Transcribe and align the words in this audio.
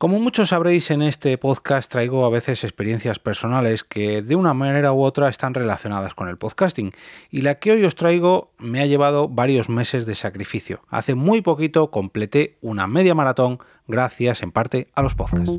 Como 0.00 0.18
muchos 0.18 0.48
sabréis, 0.48 0.90
en 0.90 1.02
este 1.02 1.36
podcast 1.36 1.90
traigo 1.90 2.24
a 2.24 2.30
veces 2.30 2.64
experiencias 2.64 3.18
personales 3.18 3.84
que 3.84 4.22
de 4.22 4.34
una 4.34 4.54
manera 4.54 4.94
u 4.94 5.02
otra 5.02 5.28
están 5.28 5.52
relacionadas 5.52 6.14
con 6.14 6.28
el 6.28 6.38
podcasting. 6.38 6.92
Y 7.30 7.42
la 7.42 7.56
que 7.58 7.72
hoy 7.72 7.84
os 7.84 7.96
traigo 7.96 8.50
me 8.56 8.80
ha 8.80 8.86
llevado 8.86 9.28
varios 9.28 9.68
meses 9.68 10.06
de 10.06 10.14
sacrificio. 10.14 10.80
Hace 10.88 11.14
muy 11.14 11.42
poquito 11.42 11.90
completé 11.90 12.56
una 12.62 12.86
media 12.86 13.14
maratón 13.14 13.58
gracias 13.88 14.42
en 14.42 14.52
parte 14.52 14.88
a 14.94 15.02
los 15.02 15.14
podcasts. 15.14 15.58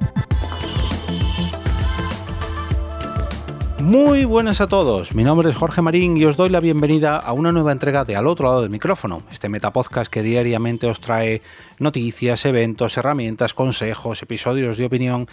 Muy 3.81 4.25
buenas 4.25 4.61
a 4.61 4.67
todos, 4.67 5.15
mi 5.15 5.23
nombre 5.23 5.49
es 5.49 5.55
Jorge 5.55 5.81
Marín 5.81 6.15
y 6.15 6.23
os 6.25 6.37
doy 6.37 6.49
la 6.49 6.59
bienvenida 6.59 7.17
a 7.17 7.33
una 7.33 7.51
nueva 7.51 7.71
entrega 7.71 8.05
de 8.05 8.15
Al 8.15 8.27
otro 8.27 8.47
lado 8.47 8.61
del 8.61 8.69
micrófono, 8.69 9.23
este 9.31 9.49
metapodcast 9.49 10.11
que 10.11 10.21
diariamente 10.21 10.85
os 10.85 11.01
trae 11.01 11.41
noticias, 11.79 12.45
eventos, 12.45 12.95
herramientas, 12.97 13.55
consejos, 13.55 14.21
episodios 14.21 14.77
de 14.77 14.85
opinión 14.85 15.27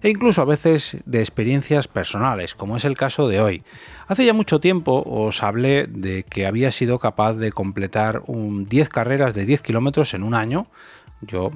e 0.00 0.10
incluso 0.10 0.42
a 0.42 0.44
veces 0.44 0.96
de 1.06 1.18
experiencias 1.18 1.88
personales, 1.88 2.54
como 2.54 2.76
es 2.76 2.84
el 2.84 2.96
caso 2.96 3.26
de 3.26 3.40
hoy. 3.40 3.64
Hace 4.06 4.24
ya 4.24 4.32
mucho 4.32 4.60
tiempo 4.60 5.02
os 5.04 5.42
hablé 5.42 5.88
de 5.88 6.22
que 6.22 6.46
había 6.46 6.70
sido 6.70 7.00
capaz 7.00 7.34
de 7.34 7.50
completar 7.50 8.22
un 8.26 8.68
10 8.68 8.90
carreras 8.90 9.34
de 9.34 9.44
10 9.44 9.60
kilómetros 9.60 10.14
en 10.14 10.22
un 10.22 10.34
año. 10.34 10.68
Yo 11.20 11.50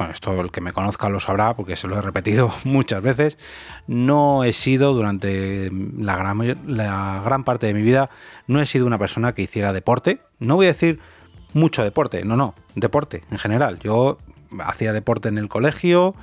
bueno, 0.00 0.14
esto 0.14 0.40
el 0.40 0.50
que 0.50 0.62
me 0.62 0.72
conozca 0.72 1.10
lo 1.10 1.20
sabrá 1.20 1.54
porque 1.54 1.76
se 1.76 1.86
lo 1.86 1.98
he 1.98 2.00
repetido 2.00 2.50
muchas 2.64 3.02
veces, 3.02 3.36
no 3.86 4.44
he 4.44 4.54
sido 4.54 4.94
durante 4.94 5.70
la 5.98 6.16
gran, 6.16 6.38
la 6.66 7.20
gran 7.22 7.44
parte 7.44 7.66
de 7.66 7.74
mi 7.74 7.82
vida, 7.82 8.08
no 8.46 8.62
he 8.62 8.66
sido 8.66 8.86
una 8.86 8.96
persona 8.96 9.34
que 9.34 9.42
hiciera 9.42 9.74
deporte. 9.74 10.22
No 10.38 10.56
voy 10.56 10.64
a 10.64 10.68
decir 10.68 11.00
mucho 11.52 11.84
deporte, 11.84 12.24
no, 12.24 12.34
no, 12.34 12.54
deporte 12.76 13.24
en 13.30 13.36
general. 13.36 13.78
Yo 13.80 14.16
hacía 14.60 14.94
deporte 14.94 15.28
en 15.28 15.36
el 15.36 15.50
colegio, 15.50 16.14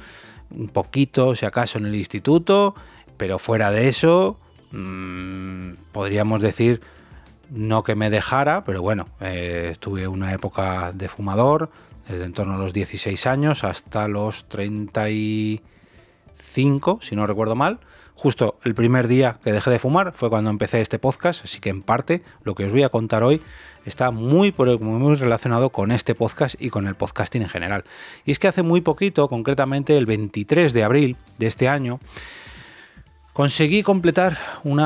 un 0.49 0.69
poquito, 0.69 1.35
si 1.35 1.45
acaso, 1.45 1.77
en 1.77 1.85
el 1.85 1.93
instituto, 1.93 2.73
pero 3.17 3.37
fuera 3.37 3.69
de 3.69 3.89
eso, 3.89 4.39
mmm, 4.71 5.73
podríamos 5.91 6.41
decir 6.41 6.81
no 7.51 7.83
que 7.83 7.93
me 7.93 8.09
dejara, 8.09 8.63
pero 8.63 8.81
bueno, 8.81 9.05
eh, 9.21 9.69
estuve 9.71 10.07
una 10.07 10.33
época 10.33 10.91
de 10.93 11.09
fumador, 11.09 11.69
desde 12.09 12.25
en 12.25 12.33
torno 12.33 12.55
a 12.55 12.57
los 12.57 12.73
16 12.73 13.27
años 13.27 13.63
hasta 13.63 14.07
los 14.07 14.49
35, 14.49 16.99
si 17.01 17.15
no 17.15 17.27
recuerdo 17.27 17.53
mal. 17.55 17.79
Justo 18.15 18.57
el 18.63 18.73
primer 18.73 19.07
día 19.07 19.37
que 19.43 19.51
dejé 19.51 19.69
de 19.69 19.77
fumar 19.77 20.11
fue 20.11 20.31
cuando 20.31 20.49
empecé 20.49 20.81
este 20.81 20.97
podcast, 20.97 21.43
así 21.43 21.59
que 21.59 21.69
en 21.69 21.83
parte 21.83 22.23
lo 22.43 22.55
que 22.55 22.65
os 22.65 22.71
voy 22.71 22.81
a 22.81 22.89
contar 22.89 23.23
hoy 23.23 23.43
está 23.85 24.09
muy, 24.09 24.55
muy 24.57 25.15
relacionado 25.15 25.69
con 25.69 25.91
este 25.91 26.15
podcast 26.15 26.55
y 26.59 26.71
con 26.71 26.87
el 26.87 26.95
podcasting 26.95 27.43
en 27.43 27.49
general. 27.49 27.83
Y 28.25 28.31
es 28.31 28.39
que 28.39 28.47
hace 28.47 28.63
muy 28.63 28.81
poquito, 28.81 29.29
concretamente 29.29 29.97
el 29.97 30.07
23 30.07 30.73
de 30.73 30.83
abril 30.83 31.15
de 31.37 31.45
este 31.45 31.69
año, 31.69 31.99
Conseguí 33.37 33.83
completar 33.83 34.35
un 34.63 34.79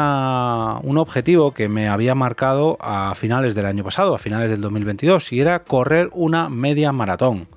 objetivo 0.97 1.53
que 1.53 1.69
me 1.69 1.87
había 1.87 2.15
marcado 2.15 2.77
a 2.81 3.15
finales 3.15 3.55
del 3.55 3.65
año 3.65 3.85
pasado, 3.85 4.13
a 4.13 4.19
finales 4.19 4.51
del 4.51 4.59
2022, 4.59 5.31
y 5.31 5.39
era 5.39 5.63
correr 5.63 6.09
una 6.11 6.49
media 6.49 6.91
maratón. 6.91 7.47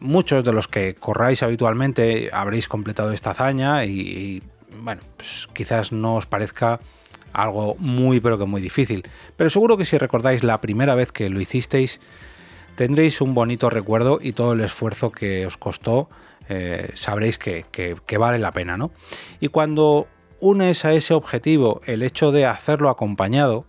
Muchos 0.00 0.42
de 0.42 0.54
los 0.54 0.68
que 0.68 0.94
corráis 0.94 1.42
habitualmente 1.42 2.30
habréis 2.32 2.66
completado 2.66 3.12
esta 3.12 3.32
hazaña 3.32 3.84
y, 3.84 4.42
bueno, 4.80 5.02
pues 5.18 5.50
quizás 5.52 5.92
no 5.92 6.14
os 6.14 6.24
parezca 6.24 6.80
algo 7.34 7.76
muy 7.78 8.20
pero 8.20 8.38
que 8.38 8.46
muy 8.46 8.62
difícil. 8.62 9.06
Pero 9.36 9.50
seguro 9.50 9.76
que 9.76 9.84
si 9.84 9.98
recordáis 9.98 10.42
la 10.44 10.62
primera 10.62 10.94
vez 10.94 11.12
que 11.12 11.28
lo 11.28 11.42
hicisteis, 11.42 12.00
tendréis 12.74 13.20
un 13.20 13.34
bonito 13.34 13.68
recuerdo 13.68 14.18
y 14.18 14.32
todo 14.32 14.54
el 14.54 14.62
esfuerzo 14.62 15.12
que 15.12 15.44
os 15.44 15.58
costó 15.58 16.08
eh, 16.48 16.90
sabréis 16.94 17.38
que, 17.38 17.66
vale 18.18 18.38
la 18.38 18.52
pena, 18.52 18.76
¿no? 18.76 18.90
Y 19.40 19.48
cuando 19.48 20.08
unes 20.42 20.84
a 20.84 20.92
ese 20.92 21.14
objetivo 21.14 21.80
el 21.86 22.02
hecho 22.02 22.32
de 22.32 22.46
hacerlo 22.46 22.90
acompañado, 22.90 23.64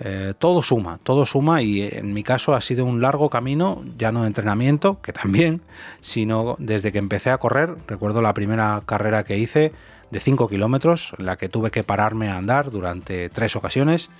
eh, 0.00 0.34
todo 0.36 0.60
suma, 0.60 0.98
todo 1.04 1.24
suma 1.26 1.62
y 1.62 1.82
en 1.82 2.12
mi 2.12 2.24
caso 2.24 2.56
ha 2.56 2.60
sido 2.60 2.84
un 2.84 3.00
largo 3.00 3.30
camino, 3.30 3.84
ya 3.96 4.10
no 4.10 4.22
de 4.22 4.26
entrenamiento, 4.26 5.00
que 5.00 5.12
también, 5.12 5.62
sino 6.00 6.56
desde 6.58 6.90
que 6.90 6.98
empecé 6.98 7.30
a 7.30 7.38
correr, 7.38 7.76
recuerdo 7.86 8.20
la 8.20 8.34
primera 8.34 8.82
carrera 8.84 9.22
que 9.22 9.38
hice 9.38 9.72
de 10.10 10.18
5 10.18 10.48
kilómetros, 10.48 11.12
la 11.18 11.36
que 11.36 11.48
tuve 11.48 11.70
que 11.70 11.84
pararme 11.84 12.28
a 12.28 12.36
andar 12.36 12.72
durante 12.72 13.28
tres 13.28 13.54
ocasiones, 13.54 14.10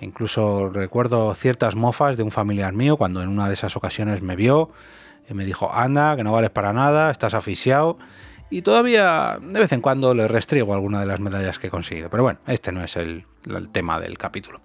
incluso 0.00 0.70
recuerdo 0.70 1.34
ciertas 1.34 1.74
mofas 1.74 2.16
de 2.16 2.22
un 2.22 2.30
familiar 2.30 2.74
mío 2.74 2.96
cuando 2.96 3.22
en 3.22 3.28
una 3.28 3.48
de 3.48 3.54
esas 3.54 3.76
ocasiones 3.76 4.22
me 4.22 4.36
vio 4.36 4.70
y 5.28 5.34
me 5.34 5.44
dijo, 5.44 5.68
anda, 5.74 6.14
que 6.14 6.22
no 6.22 6.30
vales 6.30 6.50
para 6.50 6.72
nada, 6.72 7.10
estás 7.10 7.34
asfixiado 7.34 7.98
y 8.50 8.62
todavía 8.62 9.38
de 9.40 9.60
vez 9.60 9.72
en 9.72 9.80
cuando 9.80 10.14
le 10.14 10.26
restrigo 10.28 10.72
alguna 10.74 11.00
de 11.00 11.06
las 11.06 11.20
medallas 11.20 11.58
que 11.58 11.66
he 11.66 11.70
conseguido. 11.70 12.08
Pero 12.10 12.22
bueno, 12.22 12.38
este 12.46 12.72
no 12.72 12.82
es 12.82 12.96
el, 12.96 13.24
tema 13.72 14.00
del 14.00 14.18
capítulo. 14.18 14.60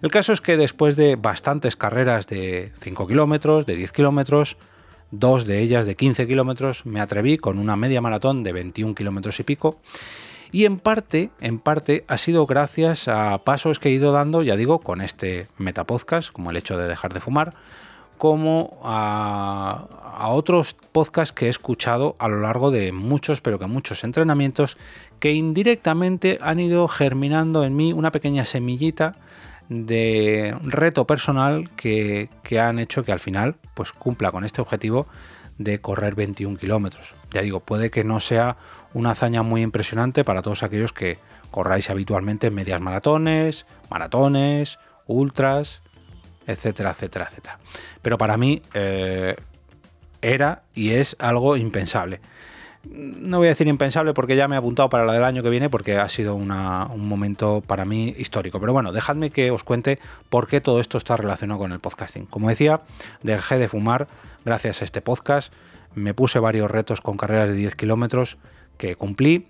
El 0.00 0.10
caso 0.10 0.32
es 0.32 0.40
que 0.40 0.56
después 0.56 0.96
de 0.96 1.16
bastantes 1.16 1.76
carreras 1.76 2.26
de 2.26 2.72
5 2.74 3.06
kilómetros, 3.06 3.66
de 3.66 3.76
10 3.76 3.92
kilómetros, 3.92 4.56
dos 5.10 5.46
de 5.46 5.60
ellas 5.60 5.86
de 5.86 5.96
15 5.96 6.26
kilómetros, 6.26 6.86
me 6.86 7.00
atreví 7.00 7.36
con 7.36 7.58
una 7.58 7.76
media 7.76 8.00
maratón 8.00 8.42
de 8.42 8.52
21 8.52 8.94
kilómetros 8.94 9.38
y 9.40 9.42
pico. 9.42 9.80
Y 10.50 10.66
en 10.66 10.78
parte, 10.78 11.30
en 11.40 11.58
parte, 11.58 12.04
ha 12.08 12.18
sido 12.18 12.46
gracias 12.46 13.08
a 13.08 13.38
pasos 13.38 13.78
que 13.78 13.88
he 13.88 13.92
ido 13.92 14.12
dando, 14.12 14.42
ya 14.42 14.56
digo, 14.56 14.80
con 14.80 15.00
este 15.00 15.46
metapodcast, 15.56 16.30
como 16.30 16.50
el 16.50 16.58
hecho 16.58 16.76
de 16.76 16.88
dejar 16.88 17.14
de 17.14 17.20
fumar, 17.20 17.54
como 18.22 18.78
a, 18.84 20.28
otros 20.28 20.76
podcasts 20.92 21.32
que 21.32 21.46
he 21.46 21.48
escuchado 21.48 22.14
a 22.20 22.28
lo 22.28 22.40
largo 22.40 22.70
de 22.70 22.92
muchos, 22.92 23.40
pero 23.40 23.58
que 23.58 23.66
muchos 23.66 24.04
entrenamientos, 24.04 24.78
que 25.18 25.32
indirectamente 25.32 26.38
han 26.40 26.60
ido 26.60 26.86
germinando 26.86 27.64
en 27.64 27.74
mí 27.74 27.92
una 27.92 28.12
pequeña 28.12 28.44
semillita 28.44 29.16
de 29.68 30.56
reto 30.62 31.04
personal 31.04 31.68
que, 31.74 32.28
han 32.60 32.78
hecho 32.78 33.02
que 33.02 33.10
al 33.10 33.18
final 33.18 33.56
pues 33.74 33.90
cumpla 33.90 34.30
con 34.30 34.44
este 34.44 34.60
objetivo 34.60 35.08
de 35.58 35.80
correr 35.80 36.14
21 36.14 36.58
kilómetros. 36.58 37.16
Ya 37.32 37.42
digo, 37.42 37.58
puede 37.58 37.90
que 37.90 38.04
no 38.04 38.20
sea 38.20 38.56
una 38.94 39.10
hazaña 39.10 39.42
muy 39.42 39.62
impresionante 39.62 40.22
para 40.22 40.42
todos 40.42 40.62
aquellos 40.62 40.92
que 40.92 41.18
corráis 41.50 41.90
habitualmente 41.90 42.52
medias 42.52 42.80
maratones, 42.80 43.66
maratones, 43.90 44.78
ultras, 45.08 45.82
etcétera, 46.46 46.90
etcétera, 46.90 47.26
etcétera. 47.28 47.58
Pero 48.02 48.18
para 48.18 48.36
mí 48.36 48.62
eh, 48.74 49.36
era 50.20 50.62
y 50.74 50.90
es 50.90 51.16
algo 51.18 51.56
impensable. 51.56 52.20
No 52.84 53.38
voy 53.38 53.46
a 53.46 53.50
decir 53.50 53.68
impensable 53.68 54.12
porque 54.12 54.34
ya 54.34 54.48
me 54.48 54.56
he 54.56 54.58
apuntado 54.58 54.88
para 54.88 55.04
la 55.04 55.12
del 55.12 55.22
año 55.22 55.42
que 55.44 55.50
viene 55.50 55.70
porque 55.70 55.98
ha 55.98 56.08
sido 56.08 56.34
un 56.34 56.48
momento 57.08 57.62
para 57.64 57.84
mí 57.84 58.14
histórico. 58.18 58.58
Pero 58.58 58.72
bueno, 58.72 58.90
dejadme 58.92 59.30
que 59.30 59.52
os 59.52 59.62
cuente 59.62 60.00
por 60.28 60.48
qué 60.48 60.60
todo 60.60 60.80
esto 60.80 60.98
está 60.98 61.16
relacionado 61.16 61.60
con 61.60 61.72
el 61.72 61.78
podcasting. 61.78 62.26
Como 62.26 62.48
decía, 62.48 62.80
dejé 63.22 63.58
de 63.58 63.68
fumar 63.68 64.08
gracias 64.44 64.82
a 64.82 64.84
este 64.84 65.00
podcast. 65.00 65.52
Me 65.94 66.12
puse 66.12 66.40
varios 66.40 66.70
retos 66.70 67.00
con 67.00 67.16
carreras 67.16 67.50
de 67.50 67.54
10 67.54 67.76
kilómetros 67.76 68.36
que 68.78 68.96
cumplí 68.96 69.46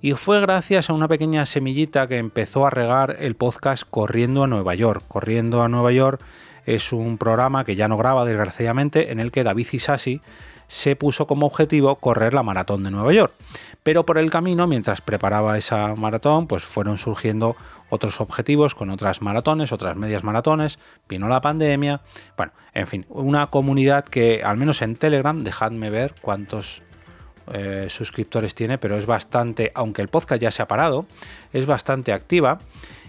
y 0.00 0.12
fue 0.12 0.40
gracias 0.40 0.90
a 0.90 0.92
una 0.92 1.08
pequeña 1.08 1.44
semillita 1.46 2.06
que 2.06 2.18
empezó 2.18 2.66
a 2.66 2.70
regar 2.70 3.16
el 3.20 3.34
podcast 3.34 3.84
Corriendo 3.88 4.44
a 4.44 4.46
Nueva 4.46 4.74
York. 4.74 5.02
Corriendo 5.08 5.62
a 5.62 5.68
Nueva 5.68 5.92
York 5.92 6.20
es 6.66 6.92
un 6.92 7.18
programa 7.18 7.64
que 7.64 7.76
ya 7.76 7.88
no 7.88 7.96
graba 7.96 8.24
desgraciadamente 8.24 9.10
en 9.10 9.20
el 9.20 9.32
que 9.32 9.44
David 9.44 9.66
Isasi 9.72 10.20
se 10.68 10.96
puso 10.96 11.26
como 11.26 11.46
objetivo 11.46 11.96
correr 11.96 12.34
la 12.34 12.42
maratón 12.42 12.84
de 12.84 12.90
Nueva 12.90 13.12
York. 13.12 13.32
Pero 13.82 14.04
por 14.04 14.18
el 14.18 14.30
camino, 14.30 14.66
mientras 14.66 15.00
preparaba 15.00 15.58
esa 15.58 15.94
maratón, 15.96 16.46
pues 16.46 16.62
fueron 16.62 16.98
surgiendo 16.98 17.56
otros 17.90 18.20
objetivos 18.20 18.74
con 18.74 18.90
otras 18.90 19.22
maratones, 19.22 19.72
otras 19.72 19.96
medias 19.96 20.24
maratones, 20.24 20.78
vino 21.08 21.26
la 21.26 21.40
pandemia, 21.40 22.02
bueno, 22.36 22.52
en 22.74 22.86
fin, 22.86 23.06
una 23.08 23.46
comunidad 23.46 24.04
que 24.04 24.42
al 24.44 24.58
menos 24.58 24.82
en 24.82 24.94
Telegram, 24.94 25.42
dejadme 25.42 25.88
ver 25.88 26.14
cuántos 26.20 26.82
eh, 27.52 27.86
suscriptores 27.88 28.54
tiene, 28.54 28.78
pero 28.78 28.96
es 28.96 29.06
bastante, 29.06 29.72
aunque 29.74 30.02
el 30.02 30.08
podcast 30.08 30.40
ya 30.40 30.50
se 30.50 30.62
ha 30.62 30.68
parado, 30.68 31.06
es 31.52 31.66
bastante 31.66 32.12
activa 32.12 32.58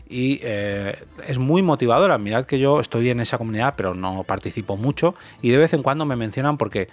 y 0.10 0.40
eh, 0.44 0.98
es 1.28 1.38
muy 1.38 1.62
motivadora. 1.62 2.18
Mirad 2.18 2.46
que 2.46 2.60
yo 2.60 2.80
estoy 2.80 3.10
en 3.10 3.20
esa 3.20 3.38
comunidad, 3.38 3.76
pero 3.78 3.94
no 3.94 4.24
participo 4.24 4.78
mucho 4.78 5.16
y 5.42 5.50
de 5.50 5.58
vez 5.58 5.74
en 5.74 5.84
cuando 5.84 6.06
me 6.06 6.16
mencionan 6.16 6.58
porque 6.58 6.90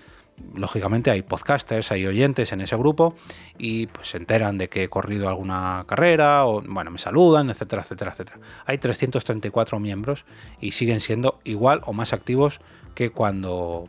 lógicamente 0.55 1.11
hay 1.11 1.23
podcasters, 1.23 1.91
hay 1.93 2.07
oyentes 2.07 2.53
en 2.53 2.61
ese 2.61 2.77
grupo 2.77 3.15
y 3.59 3.87
pues 3.87 4.09
se 4.09 4.19
enteran 4.19 4.59
de 4.59 4.69
que 4.69 4.85
he 4.85 4.89
corrido 4.89 5.29
alguna 5.29 5.85
carrera 5.89 6.47
o 6.47 6.63
bueno, 6.63 6.91
me 6.91 6.99
saludan, 6.99 7.51
etcétera, 7.51 7.83
etcétera, 7.83 8.13
etcétera. 8.13 8.39
Hay 8.67 8.79
334 8.79 9.81
miembros 9.81 10.25
y 10.61 10.73
siguen 10.73 11.01
siendo 11.01 11.41
igual 11.45 11.81
o 11.85 11.93
más 11.93 12.13
activos 12.13 12.61
que 12.95 13.11
cuando 13.11 13.89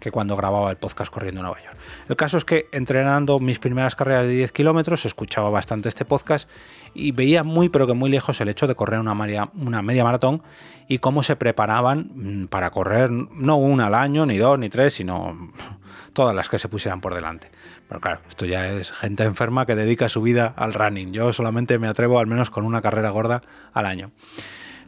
que 0.00 0.10
cuando 0.10 0.36
grababa 0.36 0.70
el 0.70 0.76
podcast 0.76 1.12
corriendo 1.12 1.40
en 1.40 1.46
Nueva 1.46 1.62
York. 1.62 1.76
El 2.08 2.16
caso 2.16 2.36
es 2.36 2.44
que 2.44 2.68
entrenando 2.72 3.38
mis 3.38 3.58
primeras 3.58 3.94
carreras 3.94 4.26
de 4.26 4.34
10 4.34 4.52
kilómetros 4.52 5.04
escuchaba 5.04 5.50
bastante 5.50 5.88
este 5.88 6.04
podcast 6.04 6.48
y 6.94 7.12
veía 7.12 7.42
muy 7.42 7.68
pero 7.68 7.86
que 7.86 7.92
muy 7.94 8.10
lejos 8.10 8.40
el 8.40 8.48
hecho 8.48 8.66
de 8.66 8.74
correr 8.74 9.00
una 9.00 9.14
media, 9.14 9.50
una 9.54 9.82
media 9.82 10.04
maratón 10.04 10.42
y 10.88 10.98
cómo 10.98 11.22
se 11.22 11.36
preparaban 11.36 12.10
mm, 12.14 12.46
para 12.46 12.70
correr 12.70 13.10
no 13.10 13.56
una 13.56 13.86
al 13.86 13.94
año, 13.94 14.26
ni 14.26 14.38
dos, 14.38 14.58
ni 14.58 14.68
tres, 14.68 14.94
sino 14.94 15.52
todas 16.12 16.34
las 16.34 16.48
que 16.48 16.58
se 16.58 16.68
pusieran 16.68 17.00
por 17.00 17.14
delante. 17.14 17.50
Pero 17.88 18.00
claro, 18.00 18.20
esto 18.28 18.46
ya 18.46 18.68
es 18.68 18.92
gente 18.92 19.24
enferma 19.24 19.66
que 19.66 19.74
dedica 19.74 20.08
su 20.08 20.22
vida 20.22 20.52
al 20.56 20.74
running. 20.74 21.12
Yo 21.12 21.32
solamente 21.32 21.78
me 21.78 21.88
atrevo 21.88 22.18
al 22.18 22.26
menos 22.26 22.50
con 22.50 22.64
una 22.64 22.82
carrera 22.82 23.10
gorda 23.10 23.42
al 23.72 23.86
año. 23.86 24.10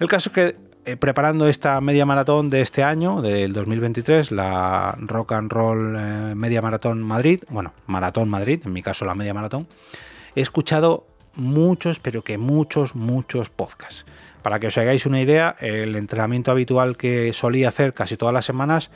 El 0.00 0.08
caso 0.08 0.30
es 0.30 0.34
que 0.34 0.67
eh, 0.88 0.96
preparando 0.96 1.48
esta 1.48 1.78
media 1.82 2.06
maratón 2.06 2.48
de 2.48 2.62
este 2.62 2.82
año, 2.82 3.20
del 3.20 3.52
2023, 3.52 4.32
la 4.32 4.96
Rock 4.98 5.32
and 5.32 5.52
Roll 5.52 5.96
eh, 5.98 6.34
Media 6.34 6.62
Maratón 6.62 7.02
Madrid, 7.02 7.44
bueno, 7.50 7.74
Maratón 7.86 8.30
Madrid, 8.30 8.62
en 8.64 8.72
mi 8.72 8.82
caso 8.82 9.04
la 9.04 9.14
media 9.14 9.34
maratón, 9.34 9.66
he 10.34 10.40
escuchado 10.40 11.06
muchos, 11.34 11.98
pero 11.98 12.22
que 12.22 12.38
muchos, 12.38 12.94
muchos 12.94 13.50
podcasts. 13.50 14.06
Para 14.40 14.60
que 14.60 14.68
os 14.68 14.78
hagáis 14.78 15.04
una 15.04 15.20
idea, 15.20 15.56
el 15.60 15.94
entrenamiento 15.94 16.52
habitual 16.52 16.96
que 16.96 17.34
solía 17.34 17.68
hacer 17.68 17.92
casi 17.92 18.16
todas 18.16 18.32
las 18.32 18.46
semanas, 18.46 18.90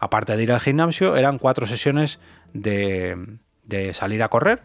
aparte 0.00 0.36
de 0.36 0.42
ir 0.42 0.50
al 0.50 0.58
gimnasio, 0.58 1.14
eran 1.14 1.38
cuatro 1.38 1.68
sesiones 1.68 2.18
de, 2.54 3.38
de 3.62 3.94
salir 3.94 4.24
a 4.24 4.28
correr, 4.30 4.62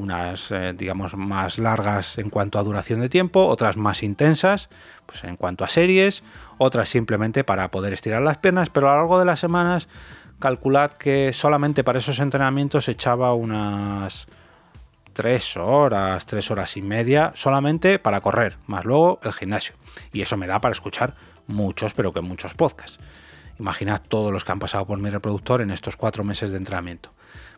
unas 0.00 0.50
eh, 0.50 0.74
digamos 0.76 1.16
más 1.16 1.58
largas 1.58 2.18
en 2.18 2.30
cuanto 2.30 2.58
a 2.58 2.62
duración 2.62 3.00
de 3.00 3.08
tiempo, 3.08 3.46
otras 3.46 3.76
más 3.76 4.02
intensas 4.02 4.68
pues 5.06 5.24
en 5.24 5.36
cuanto 5.36 5.64
a 5.64 5.68
series, 5.68 6.22
otras 6.58 6.88
simplemente 6.88 7.42
para 7.42 7.70
poder 7.70 7.92
estirar 7.92 8.22
las 8.22 8.38
piernas, 8.38 8.70
pero 8.70 8.88
a 8.88 8.92
lo 8.92 8.98
largo 8.98 9.18
de 9.18 9.24
las 9.24 9.40
semanas 9.40 9.88
calculad 10.38 10.92
que 10.92 11.32
solamente 11.32 11.84
para 11.84 11.98
esos 11.98 12.18
entrenamientos 12.18 12.88
echaba 12.88 13.34
unas 13.34 14.26
tres 15.12 15.56
horas, 15.56 16.26
tres 16.26 16.50
horas 16.50 16.76
y 16.76 16.82
media 16.82 17.32
solamente 17.34 17.98
para 17.98 18.20
correr, 18.20 18.56
más 18.66 18.84
luego 18.84 19.20
el 19.22 19.32
gimnasio. 19.32 19.74
Y 20.12 20.22
eso 20.22 20.36
me 20.36 20.46
da 20.46 20.60
para 20.60 20.72
escuchar 20.72 21.14
muchos, 21.46 21.92
pero 21.92 22.12
que 22.12 22.20
muchos 22.20 22.54
podcasts. 22.54 22.98
Imaginad 23.60 24.02
todos 24.08 24.32
los 24.32 24.44
que 24.44 24.52
han 24.52 24.58
pasado 24.58 24.86
por 24.86 24.98
mi 24.98 25.10
reproductor 25.10 25.60
en 25.60 25.70
estos 25.70 25.96
cuatro 25.96 26.24
meses 26.24 26.50
de 26.50 26.56
entrenamiento 26.56 27.12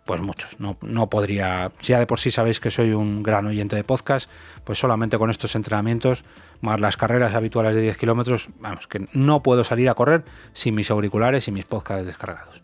pues 0.05 0.21
muchos. 0.21 0.59
No, 0.59 0.77
no 0.83 1.09
podría, 1.09 1.73
si 1.81 1.93
ya 1.93 1.99
de 1.99 2.07
por 2.07 2.19
sí 2.19 2.31
sabéis 2.31 2.61
que 2.61 2.71
soy 2.71 2.93
un 2.93 3.23
gran 3.23 3.47
oyente 3.47 3.77
de 3.77 3.85
podcast, 3.85 4.29
pues 4.65 4.79
solamente 4.79 5.19
con 5.19 5.31
estos 5.31 5.55
entrenamientos, 5.55 6.25
más 6.61 6.81
las 6.81 6.97
carreras 6.97 7.35
habituales 7.35 7.75
de 7.75 7.83
10 7.83 7.97
kilómetros, 7.99 8.49
vamos, 8.59 8.87
que 8.89 9.07
no 9.13 9.43
puedo 9.43 9.65
salir 9.65 9.89
a 9.89 9.95
correr 9.95 10.25
sin 10.53 10.75
mis 10.75 10.91
auriculares 10.91 11.47
y 11.49 11.53
mis 11.53 11.65
podcasts 11.65 12.07
descargados. 12.07 12.61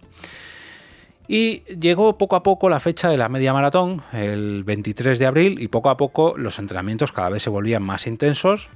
Y 1.31 1.59
llegó 1.79 2.17
poco 2.17 2.37
a 2.37 2.43
poco 2.43 2.71
la 2.71 2.81
fecha 2.81 3.11
de 3.11 3.19
la 3.19 3.29
media 3.29 3.53
maratón, 3.53 4.03
el 4.13 4.65
23 4.65 5.19
de 5.19 5.27
abril, 5.27 5.61
y 5.61 5.69
poco 5.69 5.91
a 5.91 5.99
poco 5.99 6.35
los 6.39 6.59
entrenamientos 6.59 7.13
cada 7.13 7.29
vez 7.29 7.43
se 7.43 7.51
volvían 7.51 7.83
más 7.83 8.07
intensos, 8.07 8.71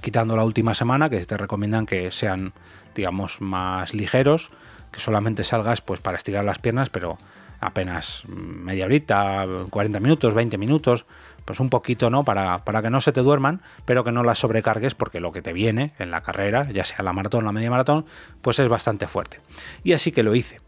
quitando 0.00 0.34
la 0.34 0.44
última 0.44 0.74
semana, 0.74 1.08
que 1.08 1.24
te 1.24 1.36
recomiendan 1.36 1.86
que 1.86 2.10
sean, 2.10 2.52
digamos, 2.96 3.40
más 3.40 3.94
ligeros, 3.94 4.50
que 4.90 4.98
solamente 4.98 5.44
salgas 5.44 5.82
pues 5.82 6.00
para 6.00 6.16
estirar 6.16 6.44
las 6.44 6.58
piernas, 6.58 6.90
pero 6.90 7.16
apenas 7.60 8.24
media 8.26 8.86
horita, 8.86 9.46
40 9.70 10.00
minutos, 10.00 10.34
20 10.34 10.58
minutos, 10.58 11.06
pues 11.44 11.60
un 11.60 11.70
poquito, 11.70 12.10
¿no? 12.10 12.24
Para, 12.24 12.64
para, 12.64 12.82
que 12.82 12.90
no 12.90 13.00
se 13.00 13.12
te 13.12 13.20
duerman, 13.20 13.60
pero 13.84 14.02
que 14.02 14.10
no 14.10 14.24
las 14.24 14.40
sobrecargues, 14.40 14.96
porque 14.96 15.20
lo 15.20 15.30
que 15.30 15.42
te 15.42 15.52
viene 15.52 15.92
en 16.00 16.10
la 16.10 16.22
carrera, 16.22 16.68
ya 16.72 16.84
sea 16.84 17.04
la 17.04 17.12
maratón 17.12 17.44
o 17.44 17.46
la 17.46 17.52
media 17.52 17.70
maratón, 17.70 18.04
pues 18.42 18.58
es 18.58 18.68
bastante 18.68 19.06
fuerte. 19.06 19.38
Y 19.84 19.92
así 19.92 20.10
que 20.10 20.24
lo 20.24 20.34
hice. 20.34 20.60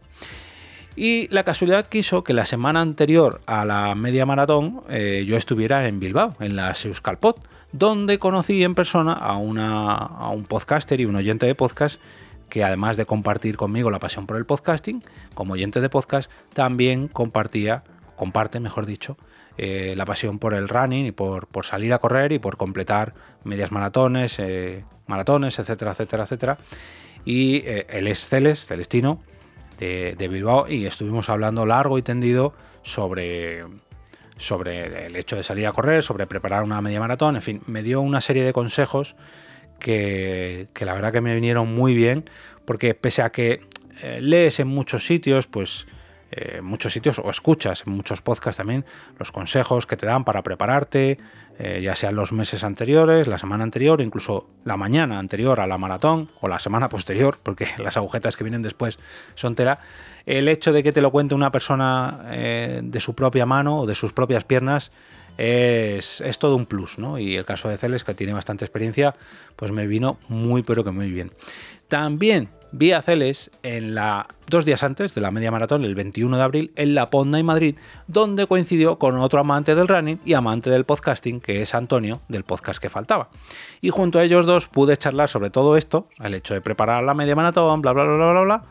Y 0.99 1.27
la 1.27 1.43
casualidad 1.43 1.85
quiso 1.85 2.23
que 2.23 2.33
la 2.33 2.47
semana 2.47 2.81
anterior 2.81 3.41
a 3.45 3.65
la 3.65 3.93
media 3.93 4.25
maratón 4.25 4.81
eh, 4.89 5.25
yo 5.27 5.37
estuviera 5.37 5.87
en 5.87 5.99
Bilbao, 5.99 6.33
en 6.39 6.55
la 6.55 6.71
Euskalpod, 6.71 7.35
donde 7.71 8.17
conocí 8.17 8.63
en 8.63 8.73
persona 8.73 9.13
a, 9.13 9.37
un 9.37 10.45
podcaster 10.49 10.99
y 10.99 11.05
un 11.05 11.15
oyente 11.15 11.45
de 11.45 11.53
podcast 11.53 12.01
que 12.49 12.63
además 12.63 12.97
de 12.97 13.05
compartir 13.05 13.57
conmigo 13.57 13.91
la 13.91 13.99
pasión 13.99 14.25
por 14.25 14.37
el 14.37 14.47
podcasting, 14.47 15.03
como 15.35 15.53
oyente 15.53 15.81
de 15.81 15.89
podcast, 15.89 16.31
también 16.53 17.09
compartía, 17.09 17.83
comparte, 18.15 18.59
mejor 18.59 18.87
dicho, 18.87 19.17
eh, 19.59 19.93
la 19.95 20.05
pasión 20.05 20.39
por 20.39 20.55
el 20.55 20.67
running 20.67 21.05
y 21.05 21.11
por, 21.11 21.47
salir 21.61 21.93
a 21.93 21.99
correr 21.99 22.31
y 22.31 22.39
por 22.39 22.57
completar 22.57 23.13
medias 23.43 23.71
maratones, 23.71 24.39
eh, 24.39 24.83
maratones, 25.05 25.59
etcétera, 25.59 25.91
etcétera, 25.91 26.23
etcétera. 26.23 26.57
Y 27.23 27.57
eh, 27.57 27.85
él 27.89 28.07
es 28.07 28.27
Celes, 28.27 28.65
Celestino, 28.65 29.21
de, 29.77 30.27
Bilbao, 30.29 30.67
y 30.67 30.85
estuvimos 30.85 31.29
hablando 31.29 31.65
largo 31.65 31.97
y 31.97 32.01
tendido 32.01 32.53
sobre, 32.83 33.63
sobre 34.37 35.07
el 35.07 35.15
hecho 35.15 35.35
de 35.35 35.43
salir 35.43 35.67
a 35.67 35.71
correr, 35.71 36.03
sobre 36.03 36.27
preparar 36.27 36.63
una 36.63 36.81
media 36.81 36.99
maratón, 36.99 37.35
en 37.35 37.41
fin, 37.41 37.61
me 37.67 37.83
dio 37.83 38.01
una 38.01 38.21
serie 38.21 38.43
de 38.43 38.53
consejos 38.53 39.15
que, 39.79 40.67
la 40.79 40.93
verdad 40.93 41.11
que 41.11 41.21
me 41.21 41.35
vinieron 41.35 41.73
muy 41.73 41.93
bien, 41.95 42.25
porque 42.65 42.93
pese 42.93 43.21
a 43.21 43.31
que 43.31 43.61
eh, 44.01 44.19
lees 44.21 44.59
en 44.59 44.67
muchos 44.67 45.05
sitios, 45.05 45.47
pues 45.47 45.85
eh, 46.31 46.61
muchos 46.61 46.93
sitios 46.93 47.19
o 47.19 47.29
escuchas 47.29 47.83
en 47.85 47.93
muchos 47.93 48.21
podcasts 48.21 48.57
también 48.57 48.85
los 49.17 49.31
consejos 49.31 49.85
que 49.85 49.95
te 49.95 50.05
dan 50.05 50.23
para 50.23 50.43
prepararte, 50.43 51.17
eh, 51.59 51.79
ya 51.81 51.95
sean 51.95 52.15
los 52.15 52.31
meses 52.31 52.63
anteriores, 52.63 53.27
la 53.27 53.37
semana 53.37 53.63
anterior, 53.63 54.01
incluso 54.01 54.49
la 54.65 54.77
mañana 54.77 55.19
anterior 55.19 55.59
a 55.59 55.67
la 55.67 55.77
maratón 55.77 56.29
o 56.41 56.47
la 56.47 56.59
semana 56.59 56.89
posterior, 56.89 57.39
porque 57.41 57.67
las 57.77 57.97
agujetas 57.97 58.35
que 58.35 58.43
vienen 58.43 58.61
después 58.61 58.99
son 59.35 59.55
tela. 59.55 59.79
El 60.25 60.47
hecho 60.49 60.73
de 60.73 60.83
que 60.83 60.91
te 60.91 61.01
lo 61.01 61.11
cuente 61.11 61.35
una 61.35 61.51
persona 61.53 62.25
de 62.29 62.99
su 62.99 63.15
propia 63.15 63.45
mano 63.45 63.79
o 63.79 63.85
de 63.85 63.95
sus 63.95 64.11
propias 64.11 64.43
piernas 64.43 64.91
es, 65.37 66.37
todo 66.39 66.55
un 66.55 66.65
plus, 66.65 66.97
¿no? 66.97 67.19
Y 67.19 67.35
el 67.35 67.45
caso 67.45 67.69
de 67.69 67.77
Celes, 67.77 68.03
que 68.03 68.13
tiene 68.13 68.33
bastante 68.33 68.65
experiencia, 68.65 69.15
pues 69.55 69.71
me 69.71 69.87
vino 69.87 70.17
muy, 70.27 70.63
pero 70.63 70.83
que 70.83 70.91
muy 70.91 71.11
bien. 71.11 71.31
También 71.87 72.49
vi 72.71 72.91
a 72.91 73.01
Celes 73.01 73.51
en 73.63 73.95
la, 73.95 74.27
dos 74.47 74.65
días 74.65 74.83
antes 74.83 75.13
de 75.15 75.21
la 75.21 75.31
media 75.31 75.51
maratón, 75.51 75.83
el 75.85 75.95
21 75.95 76.37
de 76.37 76.43
abril, 76.43 76.71
en 76.75 76.95
La 76.95 77.09
Ponda 77.09 77.39
y 77.39 77.43
Madrid, 77.43 77.75
donde 78.07 78.47
coincidió 78.47 78.97
con 78.97 79.17
otro 79.17 79.39
amante 79.39 79.75
del 79.75 79.87
running 79.87 80.19
y 80.25 80.33
amante 80.33 80.69
del 80.69 80.85
podcasting, 80.85 81.39
que 81.39 81.61
es 81.61 81.73
Antonio, 81.75 82.19
del 82.27 82.43
podcast 82.43 82.79
que 82.79 82.89
faltaba. 82.89 83.29
Y 83.81 83.89
junto 83.89 84.19
a 84.19 84.23
ellos 84.23 84.45
dos 84.45 84.67
pude 84.67 84.97
charlar 84.97 85.29
sobre 85.29 85.49
todo 85.49 85.77
esto, 85.77 86.07
el 86.19 86.33
hecho 86.33 86.53
de 86.53 86.61
preparar 86.61 87.03
la 87.03 87.13
media 87.13 87.35
maratón, 87.35 87.81
bla, 87.81 87.93
bla, 87.93 88.03
bla, 88.03 88.15
bla, 88.15 88.31
bla, 88.31 88.41
bla 88.41 88.63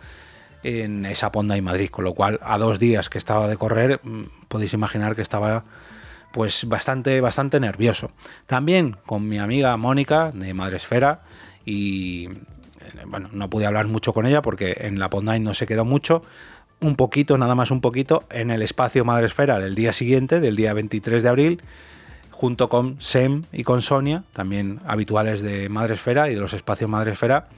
en 0.63 1.05
esa 1.07 1.31
Ponda 1.31 1.57
y 1.57 1.63
Madrid, 1.63 1.91
con 1.91 2.05
lo 2.05 2.15
cual 2.15 2.41
a 2.43 2.59
dos 2.59 2.81
días 2.81 3.09
que 3.09 3.19
estaba 3.19 3.47
de 3.47 3.57
correr, 3.57 4.01
mm, 4.03 4.23
podéis 4.49 4.73
imaginar 4.73 5.15
que 5.15 5.23
estaba 5.23 5.65
pues 6.33 6.69
bastante, 6.69 7.21
bastante 7.21 7.61
nervioso. 7.61 8.11
También 8.47 8.97
con 9.07 9.29
mi 9.29 9.39
amiga 9.39 9.77
Mónica 9.77 10.33
de 10.33 10.53
Madresfera 10.55 11.23
y 11.65 12.29
bueno, 13.07 13.29
no 13.33 13.51
pude 13.51 13.67
hablar 13.67 13.87
mucho 13.87 14.13
con 14.13 14.27
ella 14.27 14.43
porque 14.43 14.77
en 14.81 14.99
la 14.99 15.11
Pondine 15.11 15.41
no 15.41 15.55
se 15.55 15.67
quedó 15.67 15.85
mucho. 15.85 16.23
Un 16.81 16.97
poquito, 16.97 17.39
nada 17.39 17.55
más 17.55 17.71
un 17.71 17.81
poquito, 17.81 18.25
en 18.31 18.51
el 18.51 18.63
espacio 18.63 19.05
Madresfera 19.05 19.59
del 19.59 19.75
día 19.75 19.93
siguiente, 19.93 20.41
del 20.41 20.57
día 20.57 20.73
23 20.73 21.23
de 21.23 21.29
abril, 21.29 21.63
junto 22.31 22.69
con 22.69 23.01
Sem 23.01 23.45
y 23.53 23.65
con 23.65 23.81
Sonia, 23.81 24.25
también 24.33 24.81
habituales 24.87 25.41
de 25.41 25.69
Madresfera 25.69 26.29
y 26.31 26.35
de 26.35 26.41
los 26.41 26.53
espacios 26.53 26.91
Madresfera, 26.91 27.49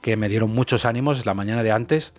que 0.00 0.16
me 0.16 0.28
dieron 0.28 0.54
muchos 0.54 0.84
ánimos 0.84 1.26
la 1.26 1.34
mañana 1.34 1.62
de 1.62 1.72
antes. 1.72 2.12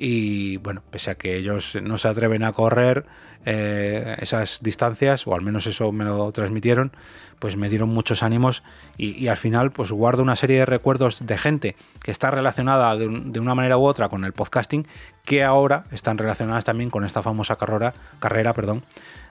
Y 0.00 0.58
bueno, 0.58 0.82
pese 0.90 1.10
a 1.10 1.14
que 1.16 1.36
ellos 1.36 1.76
no 1.82 1.98
se 1.98 2.06
atreven 2.08 2.44
a 2.44 2.52
correr, 2.52 3.04
eh, 3.44 4.16
esas 4.20 4.58
distancias, 4.62 5.26
o 5.26 5.34
al 5.34 5.42
menos 5.42 5.66
eso 5.66 5.90
me 5.90 6.04
lo 6.04 6.30
transmitieron, 6.32 6.92
pues 7.38 7.56
me 7.56 7.68
dieron 7.68 7.88
muchos 7.88 8.22
ánimos 8.22 8.62
y, 8.96 9.28
al 9.28 9.36
final 9.36 9.70
pues 9.70 9.90
guardo 9.90 10.22
una 10.22 10.36
serie 10.36 10.58
de 10.58 10.66
recuerdos 10.66 11.24
de 11.24 11.38
gente 11.38 11.76
que 12.02 12.10
está 12.10 12.30
relacionada 12.30 12.94
de, 12.96 13.06
una 13.06 13.54
manera 13.54 13.78
u 13.78 13.84
otra 13.86 14.08
con 14.08 14.24
el 14.24 14.32
podcasting, 14.32 14.86
que 15.24 15.44
ahora 15.44 15.84
están 15.92 16.18
relacionadas 16.18 16.64
también 16.64 16.90
con 16.90 17.04
esta 17.04 17.22
famosa 17.22 17.56
carrera, 17.56 17.94
carrera 18.18 18.54
perdón, 18.54 18.84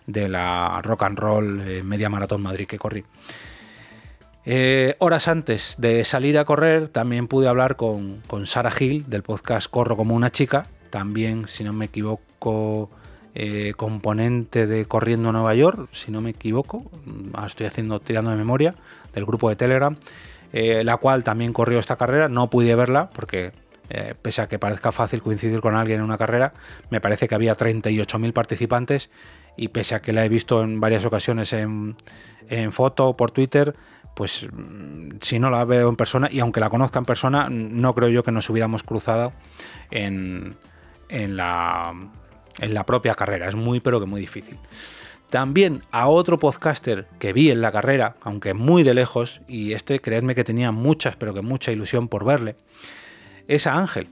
de 0.06 0.30
la 0.30 0.82
Rock 0.82 1.04
and 1.04 1.20
Roll 1.20 1.62
eh, 1.62 1.84
Media 1.84 2.10
Maratón 2.10 2.42
Madrid 2.42 2.66
que 2.66 2.80
corrí. 2.80 3.04
Eh, 4.50 4.96
horas 5.00 5.28
antes 5.28 5.76
de 5.78 6.06
salir 6.06 6.38
a 6.38 6.46
correr 6.46 6.88
también 6.88 7.28
pude 7.28 7.50
hablar 7.50 7.76
con, 7.76 8.22
con 8.28 8.48
Sara 8.48 8.72
Gil 8.72 9.04
del 9.10 9.22
podcast 9.22 9.70
Corro 9.70 9.98
como 9.98 10.16
una 10.16 10.30
chica, 10.30 10.68
también 10.90 11.50
si 11.50 11.66
no 11.66 11.74
me 11.74 11.84
equivoco 11.84 12.90
eh, 13.36 13.74
componente 13.76 14.66
de 14.66 14.86
Corriendo 14.86 15.34
Nueva 15.34 15.54
York, 15.54 15.90
si 15.92 16.14
no 16.14 16.22
me 16.22 16.30
equivoco, 16.30 16.90
estoy 17.46 17.66
haciendo 17.66 18.00
tirando 18.00 18.32
de 18.32 18.38
memoria, 18.38 18.76
del 19.14 19.26
grupo 19.26 19.50
de 19.50 19.58
Telegram, 19.58 19.98
eh, 20.54 20.86
la 20.86 20.96
cual 20.96 21.26
también 21.26 21.52
corrió 21.52 21.78
esta 21.78 21.98
carrera, 21.98 22.30
no 22.30 22.50
pude 22.50 22.74
verla 22.74 23.10
porque 23.10 23.52
pese 24.22 24.42
a 24.42 24.48
que 24.48 24.60
parezca 24.60 24.94
fácil 24.94 25.22
coincidir 25.22 25.60
con 25.60 25.76
alguien 25.76 26.00
en 26.00 26.06
una 26.06 26.18
carrera, 26.18 26.54
me 26.90 27.02
parece 27.02 27.28
que 27.28 27.36
había 27.36 27.56
38.000 27.56 28.32
participantes 28.32 29.10
y 29.58 29.70
pese 29.70 29.96
a 29.96 30.02
que 30.02 30.14
la 30.14 30.24
he 30.24 30.30
visto 30.30 30.62
en 30.62 30.80
varias 30.80 31.04
ocasiones 31.06 31.52
en, 31.54 31.96
en 32.50 32.72
foto 32.72 33.16
por 33.16 33.32
Twitter, 33.32 33.76
pues 34.18 34.50
si 35.22 35.40
no 35.40 35.50
la 35.50 35.64
veo 35.64 35.88
en 35.88 35.96
persona 35.96 36.28
y 36.30 36.40
aunque 36.40 36.60
la 36.60 36.70
conozca 36.70 36.98
en 36.98 37.06
persona, 37.06 37.48
no 37.50 37.94
creo 37.94 38.10
yo 38.10 38.24
que 38.24 38.32
nos 38.32 38.50
hubiéramos 38.50 38.82
cruzado 38.82 39.32
en 39.92 40.56
en 41.10 41.38
la, 41.38 41.94
en 42.60 42.74
la 42.74 42.86
propia 42.86 43.16
carrera. 43.16 43.48
Es 43.48 43.56
muy, 43.56 43.80
pero 43.80 44.00
que 44.00 44.06
muy 44.06 44.22
difícil. 44.22 44.58
También 45.30 45.84
a 45.92 46.08
otro 46.08 46.40
podcaster 46.40 47.08
que 47.20 47.34
vi 47.34 47.52
en 47.52 47.62
la 47.62 47.72
carrera, 47.72 48.16
aunque 48.22 48.54
muy 48.54 48.84
de 48.84 48.94
lejos, 48.94 49.42
y 49.48 49.74
este 49.74 50.00
creedme 50.00 50.36
que 50.36 50.46
tenía 50.46 50.72
muchas, 50.72 51.16
pero 51.18 51.34
que 51.34 51.42
mucha 51.42 51.72
ilusión 51.72 52.08
por 52.08 52.24
verle, 52.24 52.56
es 53.48 53.68
a 53.68 53.76
Ángel. 53.76 54.10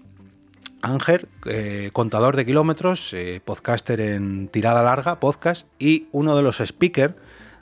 Ángel, 0.81 1.27
eh, 1.45 1.89
contador 1.93 2.35
de 2.35 2.45
kilómetros, 2.45 3.13
eh, 3.13 3.41
podcaster 3.43 4.01
en 4.01 4.49
tirada 4.49 4.83
larga, 4.83 5.19
podcast, 5.19 5.67
y 5.79 6.07
uno 6.11 6.35
de 6.35 6.43
los 6.43 6.57
speakers 6.57 7.15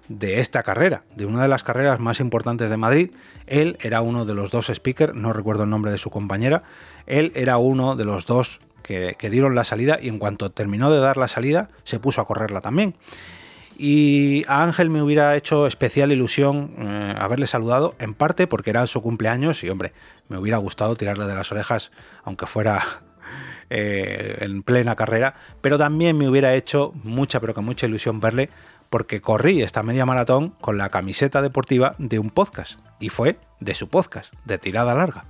de 0.08 0.40
esta 0.40 0.64
carrera, 0.64 1.04
de 1.16 1.26
una 1.26 1.42
de 1.42 1.48
las 1.48 1.64
carreras 1.64 2.00
más 2.00 2.20
importantes 2.20 2.70
de 2.70 2.78
Madrid. 2.78 3.12
Él 3.48 3.78
era 3.82 4.02
uno 4.02 4.26
de 4.26 4.34
los 4.34 4.52
dos 4.52 4.72
speakers, 4.74 5.16
no 5.16 5.34
recuerdo 5.34 5.64
el 5.64 5.70
nombre 5.70 5.92
de 5.92 5.98
su 5.98 6.10
compañera, 6.10 6.64
él 7.06 7.32
era 7.36 7.58
uno 7.58 7.96
de 7.96 8.06
los 8.06 8.26
dos 8.26 8.60
que, 8.84 9.16
dieron 9.32 9.56
la 9.56 9.64
salida 9.64 9.98
y 10.02 10.10
en 10.10 10.20
cuanto 10.20 10.52
terminó 10.52 10.92
de 10.92 11.00
dar 11.00 11.18
la 11.18 11.28
salida 11.28 11.70
se 11.86 12.00
puso 12.00 12.22
a 12.22 12.28
correrla 12.28 12.62
también. 12.62 12.96
Y 13.76 14.44
a 14.48 14.64
Ángel 14.64 14.92
me 14.92 15.02
hubiera 15.02 15.36
hecho 15.36 15.66
especial 15.66 16.12
ilusión 16.12 16.76
eh, 16.78 17.16
haberle 17.18 17.48
saludado, 17.48 17.96
en 17.98 18.14
parte 18.14 18.46
porque 18.46 18.70
era 18.70 18.86
su 18.86 19.02
cumpleaños 19.02 19.64
y, 19.64 19.70
hombre, 19.70 19.94
me 20.30 20.38
hubiera 20.38 20.58
gustado 20.58 20.96
tirarle 20.96 21.26
de 21.26 21.34
las 21.34 21.52
orejas, 21.52 21.92
aunque 22.24 22.46
fuera 22.46 22.84
eh, 23.72 24.38
en 24.42 24.62
plena 24.62 24.96
carrera, 24.96 25.34
pero 25.62 25.80
también 25.80 26.18
me 26.18 26.30
hubiera 26.30 26.54
hecho 26.54 26.94
mucha, 27.04 27.40
pero 27.40 27.56
que 27.56 27.62
mucha 27.62 27.88
ilusión 27.88 28.20
verle 28.20 28.50
porque 28.94 29.22
corrí 29.22 29.64
esta 29.64 29.82
media 29.82 30.06
maratón 30.06 30.54
con 30.62 30.78
la 30.78 30.90
camiseta 30.90 31.42
deportiva 31.42 31.96
de 31.98 32.20
un 32.20 32.30
podcast, 32.30 32.78
y 33.00 33.10
fue 33.10 33.40
de 33.60 33.74
su 33.74 33.90
podcast, 33.90 34.32
de 34.46 34.60
tirada 34.60 34.94
larga. 34.94 35.26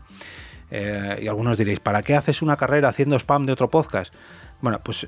Eh, 0.69 1.21
y 1.21 1.29
algunos 1.29 1.57
diréis, 1.57 1.79
¿para 1.79 2.03
qué 2.03 2.13
haces 2.17 2.41
una 2.41 2.57
carrera 2.57 2.89
haciendo 2.89 3.15
spam 3.15 3.45
de 3.45 3.53
otro 3.53 3.69
podcast? 3.69 4.13
Bueno, 4.59 4.81
pues 4.83 5.07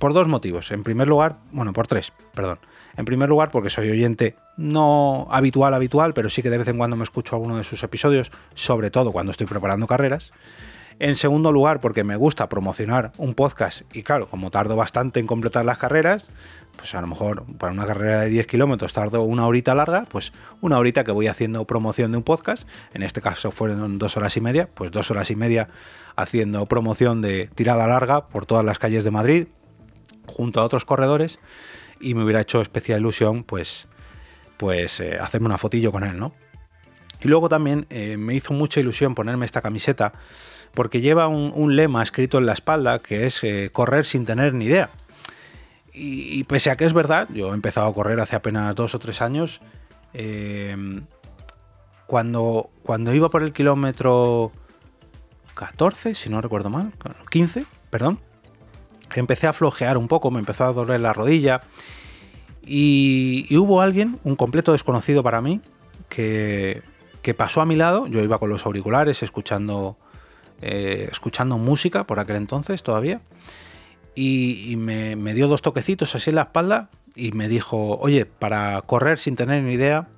por 0.00 0.12
dos 0.12 0.26
motivos. 0.26 0.72
En 0.72 0.82
primer 0.82 1.06
lugar, 1.06 1.36
bueno, 1.52 1.72
por 1.72 1.86
tres, 1.86 2.12
perdón. 2.34 2.58
En 2.96 3.04
primer 3.04 3.28
lugar, 3.28 3.52
porque 3.52 3.70
soy 3.70 3.88
oyente 3.88 4.34
no 4.56 5.28
habitual, 5.30 5.72
habitual, 5.72 6.14
pero 6.14 6.28
sí 6.30 6.42
que 6.42 6.50
de 6.50 6.58
vez 6.58 6.66
en 6.66 6.78
cuando 6.78 6.96
me 6.96 7.04
escucho 7.04 7.36
alguno 7.36 7.58
de 7.58 7.62
sus 7.62 7.80
episodios, 7.84 8.32
sobre 8.56 8.90
todo 8.90 9.12
cuando 9.12 9.30
estoy 9.30 9.46
preparando 9.46 9.86
carreras. 9.86 10.32
En 10.98 11.14
segundo 11.14 11.52
lugar, 11.52 11.80
porque 11.80 12.02
me 12.02 12.16
gusta 12.16 12.48
promocionar 12.48 13.12
un 13.18 13.34
podcast 13.34 13.82
y 13.92 14.02
claro, 14.02 14.26
como 14.26 14.50
tardo 14.50 14.74
bastante 14.74 15.20
en 15.20 15.28
completar 15.28 15.64
las 15.64 15.78
carreras, 15.78 16.24
pues 16.76 16.94
a 16.94 17.00
lo 17.00 17.06
mejor 17.06 17.44
para 17.58 17.72
una 17.72 17.86
carrera 17.86 18.20
de 18.20 18.28
10 18.28 18.46
kilómetros 18.46 18.92
tardo 18.92 19.22
una 19.22 19.46
horita 19.46 19.74
larga, 19.74 20.06
pues 20.08 20.32
una 20.60 20.78
horita 20.78 21.04
que 21.04 21.12
voy 21.12 21.28
haciendo 21.28 21.64
promoción 21.64 22.12
de 22.12 22.18
un 22.18 22.22
podcast, 22.22 22.66
en 22.92 23.02
este 23.02 23.20
caso 23.20 23.50
fueron 23.50 23.98
dos 23.98 24.16
horas 24.16 24.36
y 24.36 24.40
media, 24.40 24.68
pues 24.74 24.90
dos 24.90 25.10
horas 25.10 25.30
y 25.30 25.36
media 25.36 25.68
haciendo 26.16 26.66
promoción 26.66 27.22
de 27.22 27.48
tirada 27.54 27.86
larga 27.86 28.28
por 28.28 28.46
todas 28.46 28.64
las 28.64 28.78
calles 28.78 29.04
de 29.04 29.10
Madrid, 29.10 29.46
junto 30.26 30.60
a 30.60 30.64
otros 30.64 30.84
corredores 30.84 31.38
y 32.00 32.14
me 32.14 32.24
hubiera 32.24 32.40
hecho 32.40 32.60
especial 32.60 33.00
ilusión 33.00 33.44
pues, 33.44 33.86
pues 34.56 35.00
eh, 35.00 35.18
hacerme 35.18 35.46
una 35.46 35.58
fotillo 35.58 35.92
con 35.92 36.04
él, 36.04 36.18
¿no? 36.18 36.34
Y 37.22 37.28
luego 37.28 37.48
también 37.48 37.86
eh, 37.88 38.16
me 38.18 38.34
hizo 38.34 38.52
mucha 38.52 38.80
ilusión 38.80 39.14
ponerme 39.14 39.46
esta 39.46 39.62
camiseta 39.62 40.12
porque 40.74 41.00
lleva 41.00 41.28
un, 41.28 41.76
lema 41.76 42.02
escrito 42.02 42.38
en 42.38 42.46
la 42.46 42.52
espalda 42.52 42.98
que 42.98 43.26
es 43.26 43.42
eh, 43.44 43.70
correr 43.72 44.04
sin 44.04 44.26
tener 44.26 44.52
ni 44.54 44.66
idea. 44.66 44.90
Y, 45.96 46.42
pese 46.44 46.70
a 46.70 46.76
que 46.76 46.84
es 46.84 46.92
verdad, 46.92 47.28
yo 47.32 47.52
he 47.52 47.54
empezado 47.54 47.86
a 47.86 47.94
correr 47.94 48.18
hace 48.18 48.34
apenas 48.34 48.74
dos 48.74 48.96
o 48.96 48.98
tres 48.98 49.22
años, 49.22 49.60
cuando, 52.06 52.70
cuando 52.82 53.14
iba 53.14 53.28
por 53.28 53.44
el 53.44 53.52
kilómetro 53.52 54.50
14, 55.54 56.14
si 56.14 56.28
no 56.28 56.40
recuerdo 56.40 56.68
mal, 56.68 56.92
15, 57.30 57.64
perdón, 57.90 58.18
empecé 59.14 59.46
a 59.46 59.52
flojear 59.52 59.96
un 59.96 60.08
poco, 60.08 60.30
me 60.30 60.40
empezó 60.40 60.64
a 60.64 60.72
doler 60.72 61.00
la 61.00 61.12
rodilla 61.12 61.62
y, 62.66 63.46
hubo 63.56 63.80
alguien, 63.80 64.18
un 64.24 64.36
completo 64.36 64.72
desconocido 64.72 65.22
para 65.22 65.40
mí, 65.40 65.60
que, 66.08 66.82
pasó 67.36 67.60
a 67.60 67.66
mi 67.66 67.76
lado, 67.76 68.06
yo 68.06 68.22
iba 68.22 68.38
con 68.38 68.50
los 68.50 68.66
auriculares 68.66 69.22
escuchando, 69.22 69.96
eh, 70.60 71.08
escuchando 71.10 71.58
música 71.58 72.04
por 72.04 72.18
aquel 72.18 72.36
entonces 72.36 72.82
todavía, 72.82 73.20
y, 74.14 74.76
me, 74.76 75.34
dio 75.34 75.48
dos 75.48 75.62
toquecitos 75.62 76.14
así 76.14 76.30
en 76.30 76.36
la 76.36 76.42
espalda 76.42 76.88
y 77.16 77.32
me 77.32 77.48
dijo, 77.48 77.98
oye, 77.98 78.26
para 78.26 78.80
correr 78.82 79.18
sin 79.18 79.36
tener 79.36 79.62
ni 79.62 79.72
idea, 79.72 80.08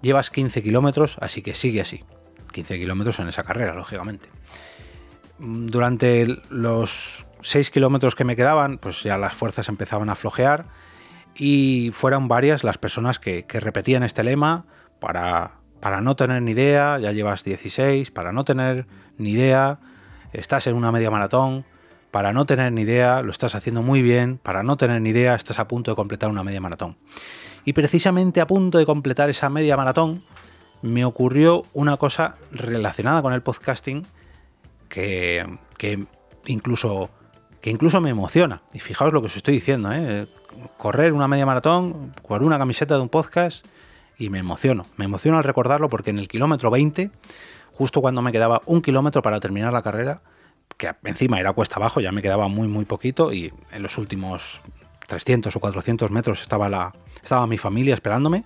llevas 0.00 0.30
15 0.30 0.62
kilómetros, 0.62 1.16
así 1.20 1.42
que 1.42 1.54
sigue 1.54 1.80
así. 1.80 2.04
15 2.52 2.78
kilómetros 2.78 3.18
en 3.18 3.28
esa 3.28 3.42
carrera, 3.42 3.74
lógicamente. 3.74 4.28
Durante 5.38 6.26
los 6.50 7.26
6 7.42 7.70
kilómetros 7.70 8.14
que 8.14 8.24
me 8.24 8.36
quedaban, 8.36 8.78
pues 8.78 9.02
ya 9.02 9.18
las 9.18 9.34
fuerzas 9.34 9.68
empezaban 9.68 10.08
a 10.08 10.14
flojear 10.14 10.66
y 11.34 11.90
fueron 11.92 12.28
varias 12.28 12.64
las 12.64 12.78
personas 12.78 13.18
que, 13.18 13.44
repetían 13.48 14.02
este 14.02 14.24
lema 14.24 14.66
para, 15.00 15.58
para 15.80 16.00
no 16.00 16.16
tener 16.16 16.40
ni 16.42 16.52
idea, 16.52 16.98
ya 16.98 17.12
llevas 17.12 17.44
16, 17.44 18.10
para 18.12 18.32
no 18.32 18.44
tener 18.44 18.86
ni 19.18 19.32
idea, 19.32 19.78
estás 20.32 20.66
en 20.68 20.76
una 20.76 20.92
media 20.92 21.10
maratón, 21.10 21.64
para 22.14 22.32
no 22.32 22.46
tener 22.46 22.70
ni 22.70 22.82
idea, 22.82 23.22
lo 23.22 23.32
estás 23.32 23.56
haciendo 23.56 23.82
muy 23.82 24.00
bien, 24.00 24.38
para 24.38 24.62
no 24.62 24.76
tener 24.76 25.02
ni 25.02 25.10
idea, 25.10 25.34
estás 25.34 25.58
a 25.58 25.66
punto 25.66 25.90
de 25.90 25.96
completar 25.96 26.30
una 26.30 26.44
media 26.44 26.60
maratón. 26.60 26.96
Y 27.64 27.72
precisamente 27.72 28.40
a 28.40 28.46
punto 28.46 28.78
de 28.78 28.86
completar 28.86 29.30
esa 29.30 29.50
media 29.50 29.76
maratón, 29.76 30.22
me 30.80 31.04
ocurrió 31.04 31.64
una 31.72 31.96
cosa 31.96 32.36
relacionada 32.52 33.20
con 33.20 33.32
el 33.32 33.42
podcasting 33.42 34.06
que, 34.88 35.44
incluso 36.46 37.10
que 37.60 37.70
incluso 37.70 38.00
me 38.00 38.10
emociona. 38.10 38.62
Y 38.72 38.78
fijaos 38.78 39.12
lo 39.12 39.20
que 39.20 39.26
os 39.26 39.36
estoy 39.36 39.54
diciendo, 39.54 39.90
¿eh? 39.92 40.28
correr 40.78 41.14
una 41.14 41.26
media 41.26 41.46
maratón 41.46 42.14
con 42.22 42.44
una 42.44 42.58
camiseta 42.58 42.94
de 42.94 43.00
un 43.00 43.08
podcast 43.08 43.66
y 44.18 44.30
me 44.30 44.38
emociono. 44.38 44.86
Me 44.96 45.06
emociono 45.06 45.38
al 45.38 45.42
recordarlo 45.42 45.88
porque 45.88 46.10
en 46.10 46.20
el 46.20 46.28
kilómetro 46.28 46.70
20, 46.70 47.10
justo 47.72 48.00
cuando 48.00 48.22
me 48.22 48.30
quedaba 48.30 48.62
un 48.66 48.82
kilómetro 48.82 49.20
para 49.20 49.40
terminar 49.40 49.72
la 49.72 49.82
carrera, 49.82 50.22
que 50.76 50.92
encima 51.04 51.40
era 51.40 51.52
cuesta 51.52 51.76
abajo, 51.76 52.00
ya 52.00 52.12
me 52.12 52.22
quedaba 52.22 52.48
muy 52.48 52.68
muy 52.68 52.84
poquito 52.84 53.32
y 53.32 53.52
en 53.72 53.82
los 53.82 53.98
últimos 53.98 54.60
300 55.06 55.54
o 55.54 55.60
400 55.60 56.10
metros 56.10 56.42
estaba, 56.42 56.68
la, 56.68 56.94
estaba 57.22 57.46
mi 57.46 57.58
familia 57.58 57.94
esperándome. 57.94 58.44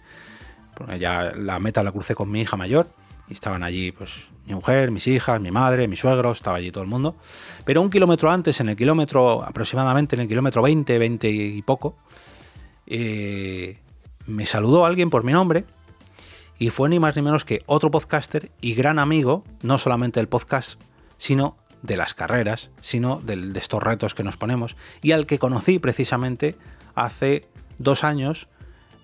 Ya 1.01 1.33
la 1.37 1.59
meta 1.59 1.83
la 1.83 1.91
crucé 1.91 2.15
con 2.15 2.31
mi 2.31 2.41
hija 2.41 2.57
mayor 2.57 2.87
y 3.29 3.35
estaban 3.35 3.65
allí 3.65 3.91
pues 3.91 4.27
mi 4.47 4.55
mujer, 4.55 4.91
mis 4.91 5.07
hijas, 5.07 5.41
mi 5.41 5.51
madre, 5.51 5.89
mi 5.89 5.97
suegro, 5.97 6.33
estaba 6.33 6.57
allí 6.59 6.71
todo 6.71 6.83
el 6.83 6.89
mundo. 6.89 7.17
Pero 7.65 7.83
un 7.83 7.91
kilómetro 7.91 8.31
antes, 8.31 8.61
en 8.61 8.69
el 8.69 8.77
kilómetro, 8.77 9.43
aproximadamente 9.45 10.17
en 10.17 10.23
el 10.23 10.29
kilómetro 10.29 10.63
20, 10.63 10.99
20 10.99 11.29
y 11.29 11.63
poco, 11.63 11.97
eh, 12.87 13.79
me 14.27 14.47
saludó 14.47 14.87
alguien 14.87 15.11
por 15.11 15.25
mi 15.25 15.33
nombre 15.33 15.65
y 16.59 16.71
fue 16.71 16.89
ni 16.89 16.99
más 16.99 17.17
ni 17.17 17.23
menos 17.23 17.45
que 17.45 17.63
otro 17.67 17.91
podcaster 17.91 18.51
y 18.61 18.75
gran 18.75 18.99
amigo, 18.99 19.45
no 19.63 19.79
solamente 19.79 20.21
del 20.21 20.29
podcast, 20.29 20.81
sino 21.19 21.57
de 21.83 21.97
las 21.97 22.15
carreras, 22.15 22.71
sino 22.81 23.21
de 23.21 23.59
estos 23.59 23.83
retos 23.83 24.15
que 24.15 24.25
nos 24.25 24.37
ponemos, 24.37 24.77
y 25.03 25.13
al 25.13 25.27
que 25.27 25.39
conocí 25.39 25.79
precisamente 25.79 26.57
hace 26.95 27.49
dos 27.79 28.05
años 28.05 28.49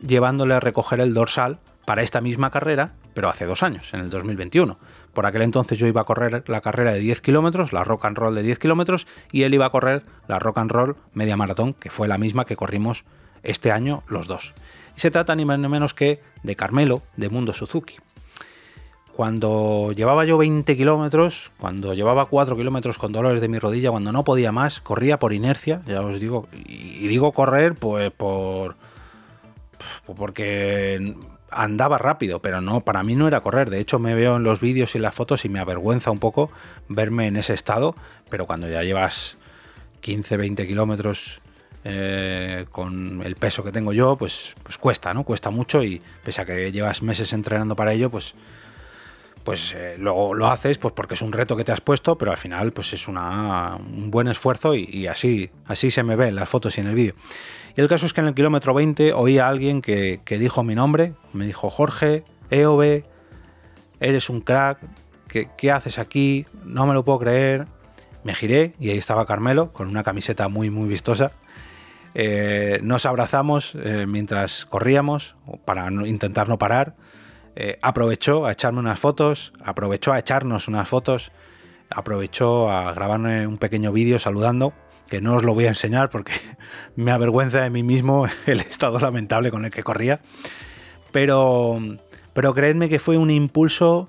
llevándole 0.00 0.54
a 0.54 0.60
recoger 0.60 1.00
el 1.00 1.14
dorsal 1.14 1.60
para 1.84 2.02
esta 2.02 2.20
misma 2.20 2.50
carrera, 2.50 2.94
pero 3.14 3.28
hace 3.28 3.46
dos 3.46 3.62
años, 3.62 3.94
en 3.94 4.00
el 4.00 4.10
2021. 4.10 4.78
Por 5.12 5.26
aquel 5.26 5.42
entonces 5.42 5.78
yo 5.78 5.86
iba 5.86 6.00
a 6.00 6.04
correr 6.04 6.44
la 6.48 6.60
carrera 6.60 6.92
de 6.92 6.98
10 6.98 7.20
kilómetros, 7.20 7.72
la 7.72 7.84
rock 7.84 8.06
and 8.06 8.16
roll 8.16 8.34
de 8.34 8.42
10 8.42 8.58
kilómetros, 8.58 9.06
y 9.30 9.44
él 9.44 9.54
iba 9.54 9.66
a 9.66 9.70
correr 9.70 10.02
la 10.26 10.38
rock 10.38 10.58
and 10.58 10.72
roll 10.72 10.96
media 11.12 11.36
maratón, 11.36 11.74
que 11.74 11.90
fue 11.90 12.08
la 12.08 12.18
misma 12.18 12.44
que 12.44 12.56
corrimos 12.56 13.04
este 13.42 13.70
año 13.70 14.02
los 14.08 14.26
dos. 14.26 14.54
Y 14.96 15.00
se 15.00 15.10
trata 15.10 15.36
ni 15.36 15.44
menos 15.44 15.94
que 15.94 16.20
de 16.42 16.56
Carmelo, 16.56 17.02
de 17.16 17.28
Mundo 17.28 17.52
Suzuki. 17.52 17.96
Cuando 19.16 19.92
llevaba 19.92 20.24
yo 20.24 20.38
20 20.38 20.76
kilómetros, 20.76 21.52
cuando 21.58 21.94
llevaba 21.94 22.26
4 22.26 22.56
kilómetros 22.56 22.98
con 22.98 23.12
dolores 23.12 23.40
de 23.40 23.46
mi 23.46 23.60
rodilla, 23.60 23.92
cuando 23.92 24.10
no 24.10 24.24
podía 24.24 24.50
más, 24.50 24.80
corría 24.80 25.20
por 25.20 25.32
inercia, 25.32 25.82
ya 25.86 26.00
os 26.00 26.18
digo, 26.18 26.48
y 26.52 27.06
digo 27.06 27.30
correr 27.30 27.74
pues 27.74 28.10
por... 28.10 28.74
porque 30.16 31.14
andaba 31.48 31.98
rápido, 31.98 32.40
pero 32.40 32.60
no, 32.60 32.80
para 32.80 33.04
mí 33.04 33.14
no 33.14 33.28
era 33.28 33.40
correr. 33.40 33.70
De 33.70 33.78
hecho, 33.78 34.00
me 34.00 34.14
veo 34.14 34.36
en 34.36 34.42
los 34.42 34.60
vídeos 34.60 34.96
y 34.96 34.98
las 34.98 35.14
fotos 35.14 35.44
y 35.44 35.48
me 35.48 35.60
avergüenza 35.60 36.10
un 36.10 36.18
poco 36.18 36.50
verme 36.88 37.28
en 37.28 37.36
ese 37.36 37.54
estado, 37.54 37.94
pero 38.28 38.46
cuando 38.46 38.68
ya 38.68 38.82
llevas 38.82 39.36
15, 40.00 40.36
20 40.36 40.66
kilómetros 40.66 41.40
eh, 41.84 42.66
con 42.72 43.22
el 43.24 43.36
peso 43.36 43.62
que 43.62 43.70
tengo 43.70 43.92
yo, 43.92 44.16
pues, 44.16 44.54
pues 44.64 44.76
cuesta, 44.76 45.14
¿no? 45.14 45.22
Cuesta 45.22 45.50
mucho 45.50 45.84
y 45.84 46.02
pese 46.24 46.40
a 46.40 46.44
que 46.44 46.72
llevas 46.72 47.02
meses 47.02 47.32
entrenando 47.32 47.76
para 47.76 47.92
ello, 47.92 48.10
pues 48.10 48.34
pues 49.44 49.74
eh, 49.76 49.96
luego 49.98 50.34
lo 50.34 50.48
haces 50.48 50.78
pues 50.78 50.94
porque 50.94 51.14
es 51.14 51.22
un 51.22 51.32
reto 51.32 51.56
que 51.56 51.64
te 51.64 51.72
has 51.72 51.82
puesto, 51.82 52.16
pero 52.16 52.30
al 52.30 52.38
final 52.38 52.72
pues 52.72 52.92
es 52.94 53.06
un 53.06 54.10
buen 54.10 54.26
esfuerzo 54.28 54.74
y, 54.74 55.06
así, 55.06 55.50
se 55.68 56.02
me 56.02 56.16
ve 56.16 56.28
en 56.28 56.34
las 56.34 56.48
fotos 56.48 56.76
y 56.78 56.80
en 56.80 56.88
el 56.88 56.94
vídeo. 56.94 57.14
Y 57.76 57.80
el 57.80 57.88
caso 57.88 58.06
es 58.06 58.12
que 58.12 58.22
en 58.22 58.28
el 58.28 58.34
kilómetro 58.34 58.72
20 58.72 59.12
oí 59.12 59.38
a 59.38 59.48
alguien 59.48 59.82
que, 59.82 60.20
dijo 60.26 60.64
mi 60.64 60.74
nombre, 60.74 61.12
me 61.32 61.46
dijo 61.46 61.68
Jorge, 61.70 62.24
EOB, 62.50 63.04
eres 64.00 64.30
un 64.30 64.40
crack, 64.40 64.78
¿qué, 65.28 65.70
haces 65.70 65.98
aquí? 65.98 66.46
No 66.64 66.86
me 66.86 66.94
lo 66.94 67.04
puedo 67.04 67.18
creer. 67.18 67.66
Me 68.22 68.34
giré 68.34 68.74
y 68.80 68.88
ahí 68.88 68.96
estaba 68.96 69.26
Carmelo 69.26 69.70
con 69.72 69.86
una 69.88 70.02
camiseta 70.02 70.48
muy, 70.48 70.70
muy 70.70 70.88
vistosa. 70.88 71.32
Eh, 72.14 72.78
nos 72.82 73.04
abrazamos 73.04 73.74
eh, 73.74 74.06
mientras 74.08 74.64
corríamos 74.64 75.36
para 75.66 75.90
intentar 75.90 76.48
no 76.48 76.56
parar. 76.56 76.94
Eh, 77.56 77.78
aprovechó 77.82 78.46
a 78.46 78.52
echarme 78.52 78.80
unas 78.80 78.98
fotos, 78.98 79.52
aprovechó 79.62 80.12
a 80.12 80.18
echarnos 80.18 80.66
unas 80.66 80.88
fotos, 80.88 81.30
aprovechó 81.88 82.70
a 82.70 82.92
grabarme 82.92 83.46
un 83.46 83.58
pequeño 83.58 83.92
vídeo 83.92 84.18
saludando, 84.18 84.72
que 85.08 85.20
no 85.20 85.36
os 85.36 85.44
lo 85.44 85.54
voy 85.54 85.66
a 85.66 85.68
enseñar 85.68 86.10
porque 86.10 86.32
me 86.96 87.12
avergüenza 87.12 87.60
de 87.60 87.70
mí 87.70 87.82
mismo 87.82 88.26
el 88.46 88.60
estado 88.60 88.98
lamentable 88.98 89.50
con 89.50 89.64
el 89.64 89.70
que 89.70 89.82
corría. 89.82 90.20
Pero, 91.12 91.80
pero 92.32 92.54
creedme 92.54 92.88
que 92.88 92.98
fue 92.98 93.16
un 93.16 93.30
impulso 93.30 94.08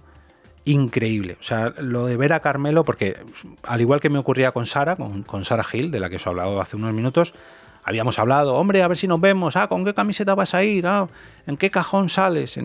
increíble. 0.66 1.38
O 1.40 1.44
sea, 1.44 1.74
lo 1.78 2.08
de 2.08 2.18
ver 2.18 2.34
a 2.34 2.40
Carmelo, 2.40 2.84
porque 2.84 3.18
al 3.62 3.82
igual 3.82 4.00
que 4.00 4.10
me 4.10 4.18
ocurría 4.18 4.52
con 4.52 4.66
Sara, 4.66 4.96
con, 4.96 5.22
con 5.22 5.46
Sara 5.46 5.64
Gil, 5.64 5.92
de 5.92 6.00
la 6.00 6.10
que 6.10 6.16
os 6.16 6.26
he 6.26 6.30
hablado 6.30 6.60
hace 6.60 6.76
unos 6.76 6.94
minutos, 6.94 7.36
habíamos 7.86 8.18
hablado, 8.18 8.56
hombre, 8.56 8.82
a 8.82 8.88
ver 8.88 8.98
si 8.98 9.08
nos 9.08 9.22
vemos, 9.22 9.56
ah, 9.56 9.68
¿con 9.68 9.86
qué 9.86 9.94
camiseta 9.94 10.36
vas 10.36 10.56
a 10.56 10.64
ir? 10.64 10.88
Ah, 10.88 11.08
¿En 11.46 11.56
qué 11.56 11.70
cajón 11.70 12.10
sales? 12.10 12.60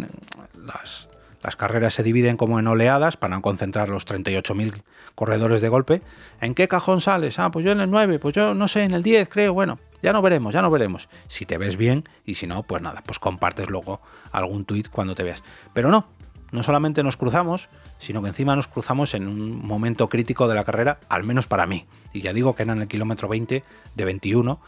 Las 1.43 1.57
carreras 1.57 1.95
se 1.95 2.03
dividen 2.03 2.39
como 2.39 2.59
en 2.59 2.67
oleadas 2.67 3.19
para 3.19 3.37
no 3.37 3.43
concentrar 3.43 3.91
los 3.91 4.07
38.000 4.07 4.83
corredores 5.15 5.61
de 5.61 5.69
golpe. 5.69 6.01
¿En 6.41 6.55
qué 6.55 6.69
cajón 6.69 7.03
sales? 7.03 7.39
Ah, 7.39 7.51
pues 7.51 7.65
yo 7.65 7.73
en 7.73 7.81
el 7.81 7.91
9, 7.91 8.19
pues 8.19 8.35
yo 8.35 8.55
no 8.55 8.67
sé, 8.67 8.83
en 8.83 8.95
el 8.95 9.03
10 9.03 9.29
creo. 9.29 9.53
Bueno, 9.53 9.79
ya 10.03 10.15
no 10.15 10.23
veremos, 10.23 10.55
ya 10.55 10.63
no 10.63 10.71
veremos. 10.71 11.09
Si 11.29 11.45
te 11.45 11.59
ves 11.59 11.77
bien 11.77 12.05
y 12.25 12.37
si 12.37 12.47
no, 12.47 12.63
pues 12.63 12.81
nada, 12.83 13.03
pues 13.05 13.19
compartes 13.19 13.69
luego 13.69 14.01
algún 14.33 14.65
tuit 14.65 14.89
cuando 14.89 15.15
te 15.15 15.23
veas. 15.23 15.43
Pero 15.75 15.91
no, 15.91 16.07
no 16.51 16.63
solamente 16.63 17.03
nos 17.03 17.19
cruzamos, 17.19 17.69
sino 17.99 18.23
que 18.23 18.29
encima 18.29 18.57
nos 18.57 18.69
cruzamos 18.69 19.13
en 19.13 19.29
un 19.29 19.67
momento 19.67 20.09
crítico 20.09 20.49
de 20.49 20.55
la 20.55 20.65
carrera, 20.65 20.99
al 21.11 21.25
menos 21.25 21.47
para 21.47 21.67
mí. 21.67 21.87
Y 22.13 22.23
ya 22.23 22.33
digo 22.33 22.55
que 22.55 22.63
era 22.63 22.73
en 22.73 22.81
el 22.81 22.89
kilómetro 22.89 23.29
20 23.29 23.63
de 23.95 24.05
21 24.05 24.61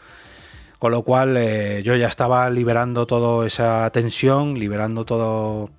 con 0.83 0.91
lo 0.91 1.03
cual 1.03 1.37
eh, 1.37 1.81
yo 1.81 1.95
ya 1.95 2.09
estaba 2.09 2.49
liberando 2.49 3.07
toda 3.07 3.47
esa 3.47 3.89
tensión, 3.91 4.59
liberando 4.59 5.05
todo 5.05 5.69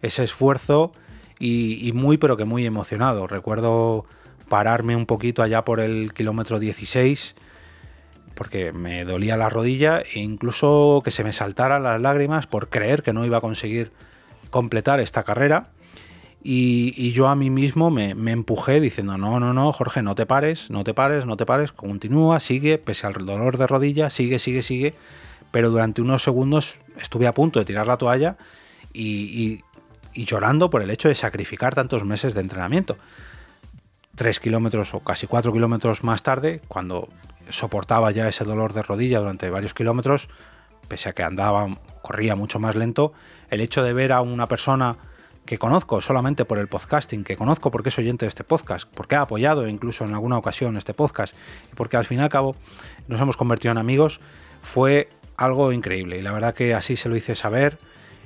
ese 0.00 0.24
esfuerzo 0.24 0.92
y, 1.38 1.92
muy 1.92 2.16
pero 2.16 2.38
que 2.38 2.46
muy 2.46 2.64
emocionado. 2.64 3.26
Recuerdo 3.26 4.06
pararme 4.48 4.96
un 4.96 5.04
poquito 5.04 5.42
allá 5.42 5.66
por 5.66 5.80
el 5.80 6.14
kilómetro 6.14 6.58
16 6.58 7.36
porque 8.34 8.72
me 8.72 9.04
dolía 9.04 9.36
la 9.36 9.50
rodilla 9.50 10.00
e 10.00 10.20
incluso 10.20 11.02
que 11.04 11.10
se 11.10 11.24
me 11.24 11.34
saltaran 11.34 11.82
las 11.82 12.00
lágrimas 12.00 12.46
por 12.46 12.70
creer 12.70 13.02
que 13.02 13.12
no 13.12 13.26
iba 13.26 13.36
a 13.36 13.42
conseguir 13.42 13.92
completar 14.48 14.98
esta 14.98 15.24
carrera 15.24 15.72
y, 16.42 17.12
yo 17.12 17.28
a 17.28 17.34
mí 17.34 17.50
mismo 17.50 17.90
me, 17.90 18.10
empujé 18.10 18.80
diciendo, 18.80 19.18
no, 19.18 19.40
no, 19.40 19.52
no, 19.52 19.72
Jorge, 19.72 20.02
no 20.02 20.14
te 20.14 20.24
pares, 20.24 20.70
no 20.70 20.84
te 20.84 20.94
pares, 20.94 21.26
no 21.26 21.36
te 21.36 21.46
pares, 21.46 21.72
continúa, 21.72 22.38
sigue, 22.40 22.78
pese 22.78 23.06
al 23.06 23.14
dolor 23.14 23.58
de 23.58 23.66
rodilla, 23.66 24.08
sigue, 24.10 24.38
sigue, 24.38 24.62
sigue. 24.62 24.94
Pero 25.50 25.70
durante 25.70 26.00
unos 26.00 26.22
segundos 26.22 26.76
estuve 27.00 27.26
a 27.26 27.34
punto 27.34 27.58
de 27.58 27.64
tirar 27.64 27.86
la 27.86 27.96
toalla 27.96 28.36
y, 28.92 29.62
llorando 30.14 30.70
por 30.70 30.82
el 30.82 30.90
hecho 30.90 31.08
de 31.08 31.14
sacrificar 31.14 31.74
tantos 31.74 32.04
meses 32.04 32.34
de 32.34 32.40
entrenamiento. 32.40 32.98
Tres 34.14 34.40
kilómetros 34.40 34.94
o 34.94 35.00
casi 35.00 35.26
cuatro 35.26 35.52
kilómetros 35.52 36.02
más 36.04 36.22
tarde, 36.22 36.60
cuando 36.68 37.08
soportaba 37.50 38.10
ya 38.10 38.28
ese 38.28 38.44
dolor 38.44 38.74
de 38.74 38.82
rodilla 38.82 39.20
durante 39.20 39.48
varios 39.50 39.74
kilómetros, 39.74 40.28
pese 40.88 41.08
a 41.08 41.12
que 41.12 41.22
andaba, 41.22 41.68
corría 42.02 42.36
mucho 42.36 42.58
más 42.58 42.76
lento, 42.76 43.12
el 43.50 43.60
hecho 43.60 43.82
de 43.82 43.92
ver 43.92 44.12
a 44.12 44.20
una 44.20 44.48
persona 44.48 44.96
que 45.48 45.58
conozco 45.58 46.02
solamente 46.02 46.44
por 46.44 46.58
el 46.58 46.68
podcasting, 46.68 47.24
que 47.24 47.34
conozco 47.34 47.70
porque 47.70 47.88
es 47.88 47.98
oyente 47.98 48.26
de 48.26 48.28
este 48.28 48.44
podcast, 48.44 48.86
porque 48.94 49.14
ha 49.14 49.22
apoyado 49.22 49.66
incluso 49.66 50.04
en 50.04 50.12
alguna 50.12 50.36
ocasión 50.36 50.76
este 50.76 50.92
podcast, 50.92 51.34
y 51.72 51.74
porque 51.74 51.96
al 51.96 52.04
fin 52.04 52.18
y 52.18 52.20
al 52.20 52.28
cabo 52.28 52.54
nos 53.06 53.18
hemos 53.18 53.38
convertido 53.38 53.72
en 53.72 53.78
amigos, 53.78 54.20
fue 54.60 55.08
algo 55.38 55.72
increíble. 55.72 56.18
Y 56.18 56.22
la 56.22 56.32
verdad 56.32 56.52
que 56.52 56.74
así 56.74 56.96
se 56.96 57.08
lo 57.08 57.16
hice 57.16 57.34
saber 57.34 57.78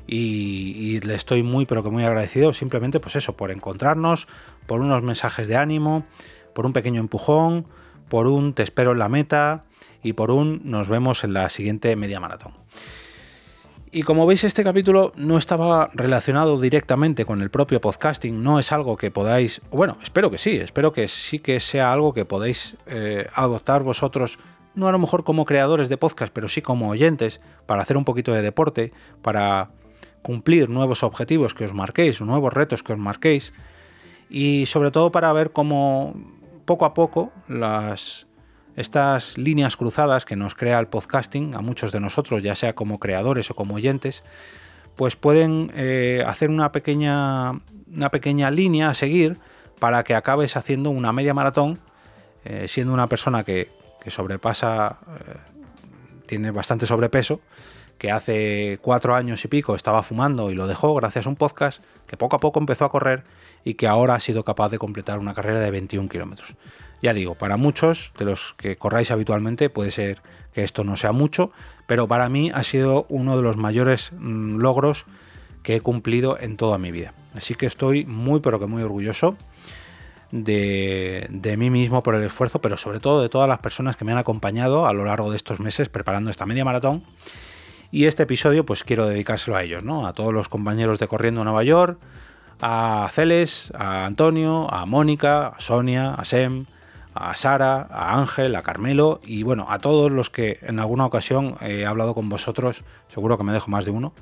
y, 0.05 0.99
le 0.99 1.14
estoy 1.14 1.44
muy 1.44 1.64
pero 1.64 1.85
que 1.85 1.90
muy 1.90 2.03
agradecido 2.03 2.53
simplemente 2.55 2.99
pues 2.99 3.14
eso, 3.14 3.37
por 3.37 3.53
encontrarnos, 3.53 4.27
por 4.66 4.81
unos 4.81 5.05
mensajes 5.05 5.46
de 5.46 5.57
ánimo, 5.57 6.05
por 6.57 6.66
un 6.66 6.73
pequeño 6.73 6.99
empujón, 6.99 7.68
por 8.09 8.27
un 8.27 8.53
te 8.53 8.64
espero 8.64 8.90
en 8.90 8.99
la 8.99 9.09
meta 9.09 9.62
y 10.03 10.14
por 10.14 10.33
un 10.33 10.61
nos 10.64 10.88
vemos 10.88 11.23
en 11.23 11.35
la 11.35 11.49
siguiente 11.51 11.94
media 11.94 12.18
maratón. 12.18 12.53
Y 13.94 14.05
como 14.05 14.24
veis, 14.24 14.42
este 14.42 14.64
capítulo 14.64 15.12
no 15.16 15.37
estaba 15.37 15.90
relacionado 15.92 16.59
directamente 16.59 17.26
con 17.26 17.42
el 17.42 17.50
propio 17.50 17.78
podcasting, 17.78 18.42
no 18.42 18.59
es 18.59 18.72
algo 18.72 18.96
que 18.96 19.11
podáis, 19.11 19.61
bueno, 19.70 19.98
espero 20.02 20.31
que 20.31 20.38
sí, 20.38 20.57
espero 20.57 20.94
que 20.94 21.09
sí 21.09 21.40
que 21.40 21.61
sea 21.61 21.92
algo 21.92 22.14
que 22.14 22.24
podéis 22.24 22.78
eh, 22.87 23.26
adoptar 23.35 23.83
vosotros, 23.83 24.38
no 24.74 24.88
a 24.88 24.92
lo 24.92 24.98
mejor 24.98 25.24
como 25.24 25.44
creadores 25.44 25.90
de 25.90 25.98
podcast, 25.98 26.33
pero 26.33 26.48
sí 26.48 26.62
como 26.62 26.88
oyentes, 26.88 27.42
para 27.66 27.83
hacer 27.83 27.98
un 27.98 28.07
poquito 28.07 28.33
de 28.33 28.40
deporte, 28.40 28.94
para 29.20 29.68
cumplir 30.22 30.70
nuevos 30.70 31.02
objetivos 31.02 31.52
que 31.52 31.66
os 31.66 31.74
marquéis, 31.74 32.22
nuevos 32.22 32.50
retos 32.50 32.83
que 32.83 32.94
os 32.94 32.98
marquéis, 32.98 33.52
y 34.31 34.64
sobre 34.64 34.90
todo 34.90 35.12
para 35.12 35.31
ver 35.35 35.52
cómo 35.52 36.14
poco 36.64 36.87
a 36.87 36.94
poco 36.94 37.31
las 37.46 38.26
estas 38.76 39.37
líneas 39.37 39.76
cruzadas 39.76 40.24
que 40.24 40.37
nos 40.37 40.54
crea 40.54 40.78
el 40.78 40.87
podcasting, 40.87 41.54
a 41.54 41.61
muchos 41.61 41.92
de 41.92 42.00
nosotros, 42.00 42.42
ya 42.42 42.54
sea 42.54 42.74
como 42.74 42.98
creadores 42.98 43.50
o 43.50 43.54
como 43.54 43.74
oyentes, 43.74 44.22
pues 44.96 45.16
pueden 45.16 45.70
eh, 45.74 46.24
hacer 46.26 46.50
una 46.50 46.72
pequeña, 46.72 47.52
una 47.94 48.11
pequeña 48.11 48.50
línea 48.50 48.90
a 48.90 48.94
seguir 48.94 49.38
para 49.78 50.04
que 50.04 50.14
acabes 50.14 50.56
haciendo 50.56 50.90
una 50.90 51.12
media 51.12 51.35
maratón, 51.35 51.80
eh, 52.44 52.66
siendo 52.68 52.92
una 52.92 53.08
persona 53.08 53.44
que, 53.44 53.68
sobrepasa, 54.06 54.98
eh, 55.08 55.37
tiene 56.26 56.50
bastante 56.50 56.87
sobrepeso, 56.87 57.40
que 57.98 58.11
hace 58.11 58.78
cuatro 58.82 59.14
años 59.14 59.44
y 59.44 59.48
pico 59.48 59.76
estaba 59.76 60.02
fumando 60.02 60.50
y 60.50 60.54
lo 60.54 60.66
dejó 60.66 60.94
gracias 60.94 61.26
a 61.26 61.28
un 61.28 61.37
podcast, 61.37 61.82
que 62.06 62.16
poco 62.16 62.37
a 62.37 62.40
poco 62.40 62.58
empezó 62.58 62.85
a 62.85 62.90
correr 62.90 63.24
y 63.64 63.74
que 63.74 63.87
ahora 63.87 64.14
ha 64.14 64.20
sido 64.20 64.44
capaz 64.44 64.70
de 64.70 64.78
completar 64.78 65.18
una 65.18 65.35
carrera 65.35 65.61
de 65.61 65.70
21 65.70 66.08
kilómetros. 66.08 66.54
Ya 67.03 67.12
digo, 67.12 67.35
para 67.35 67.57
muchos 67.57 68.12
de 68.17 68.25
los 68.25 68.55
que 68.57 68.77
corráis 68.77 69.11
habitualmente 69.11 69.69
puede 69.69 69.91
ser 69.91 70.23
que 70.55 70.62
esto 70.62 70.85
no 70.85 70.97
sea 70.97 71.11
mucho, 71.12 71.51
pero 71.87 72.07
para 72.07 72.29
mí 72.29 72.53
ha 72.55 72.62
sido 72.62 73.07
uno 73.09 73.37
de 73.37 73.43
los 73.43 73.57
mayores 73.57 74.12
mm, 74.12 74.59
logros 74.59 75.05
que 75.65 75.77
he 75.77 75.81
cumplido 75.81 76.38
en 76.38 76.57
toda 76.57 76.79
mi 76.79 76.93
vida. 76.93 77.12
Así 77.35 77.57
que 77.57 77.67
estoy 77.67 78.05
muy 78.05 78.41
pero 78.41 78.61
que 78.61 78.67
muy 78.67 78.83
orgulloso 78.83 79.37
de, 80.31 81.27
de, 81.29 81.57
mí 81.57 81.71
mismo 81.71 82.03
por 82.03 82.15
el 82.15 82.23
esfuerzo, 82.23 82.61
pero 82.61 82.77
sobre 82.77 83.01
todo 83.01 83.21
de 83.21 83.29
todas 83.29 83.49
las 83.49 83.59
personas 83.59 83.97
que 83.97 84.05
me 84.05 84.12
han 84.12 84.19
acompañado 84.19 84.87
a 84.87 84.93
lo 84.93 85.05
largo 85.05 85.31
de 85.31 85.37
estos 85.37 85.61
meses 85.61 85.88
preparando 85.88 86.31
esta 86.31 86.47
media 86.47 86.65
maratón. 86.65 87.03
Y 87.91 88.07
este 88.07 88.23
episodio 88.23 88.65
pues 88.65 88.85
quiero 88.85 89.07
dedicárselo 89.07 89.57
a 89.57 89.62
ellos, 89.65 89.83
¿no? 89.83 90.07
A 90.07 90.15
todos 90.15 90.33
los 90.33 90.49
compañeros 90.49 90.99
de 90.99 91.09
Corriendo 91.09 91.45
Nueva 91.45 91.65
York, 91.65 91.99
a 92.61 93.11
Celes, 93.12 93.73
a 93.77 94.07
Antonio, 94.07 94.73
a 94.73 94.87
Mónica, 94.87 95.49
a 95.49 95.61
Sonia, 95.61 96.15
a 96.15 96.25
Sem, 96.25 96.65
a 97.14 97.35
Sara, 97.35 97.88
a 97.90 98.18
Ángel, 98.18 98.55
a 98.57 98.62
Carmelo 98.62 99.20
y 99.25 99.42
bueno, 99.42 99.66
a 99.68 99.79
todos 99.79 100.11
los 100.11 100.31
que 100.31 100.59
en 100.62 100.79
alguna 100.79 101.07
ocasión 101.07 101.57
he 101.61 101.87
hablado 101.87 102.14
con 102.14 102.29
vosotros, 102.29 102.85
seguro 103.09 103.38
que 103.38 103.44
me 103.44 103.53
dejo 103.53 103.70
más 103.70 103.85
de 103.85 103.90
uno, 103.90 104.12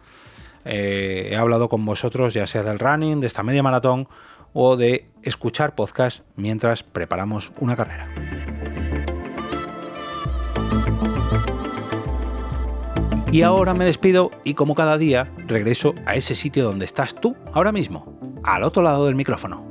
eh, 0.64 1.29
he 1.31 1.37
hablado 1.37 1.68
con 1.68 1.85
vosotros 1.85 2.35
ya 2.35 2.46
sea 2.46 2.62
del 2.62 2.79
running, 2.79 3.20
de 3.20 3.26
esta 3.26 3.42
media 3.42 3.62
maratón 3.62 4.09
o 4.53 4.76
de 4.76 5.07
escuchar 5.22 5.74
podcast 5.74 6.20
mientras 6.37 6.83
preparamos 6.83 7.53
una 7.59 7.76
carrera. 7.76 8.09
Y 13.33 13.42
ahora 13.42 13.74
me 13.74 13.85
despido 13.85 14.31
y 14.42 14.55
como 14.55 14.74
cada 14.74 14.98
día 14.98 15.33
regreso 15.46 15.94
a 16.05 16.16
ese 16.16 16.35
sitio 16.35 16.64
donde 16.64 16.85
estás 16.85 17.14
tú 17.14 17.37
ahora 17.53 17.70
mismo, 17.70 18.18
al 18.42 18.64
otro 18.64 18.83
lado 18.83 19.07
del 19.07 19.14
micrófono. 19.14 19.69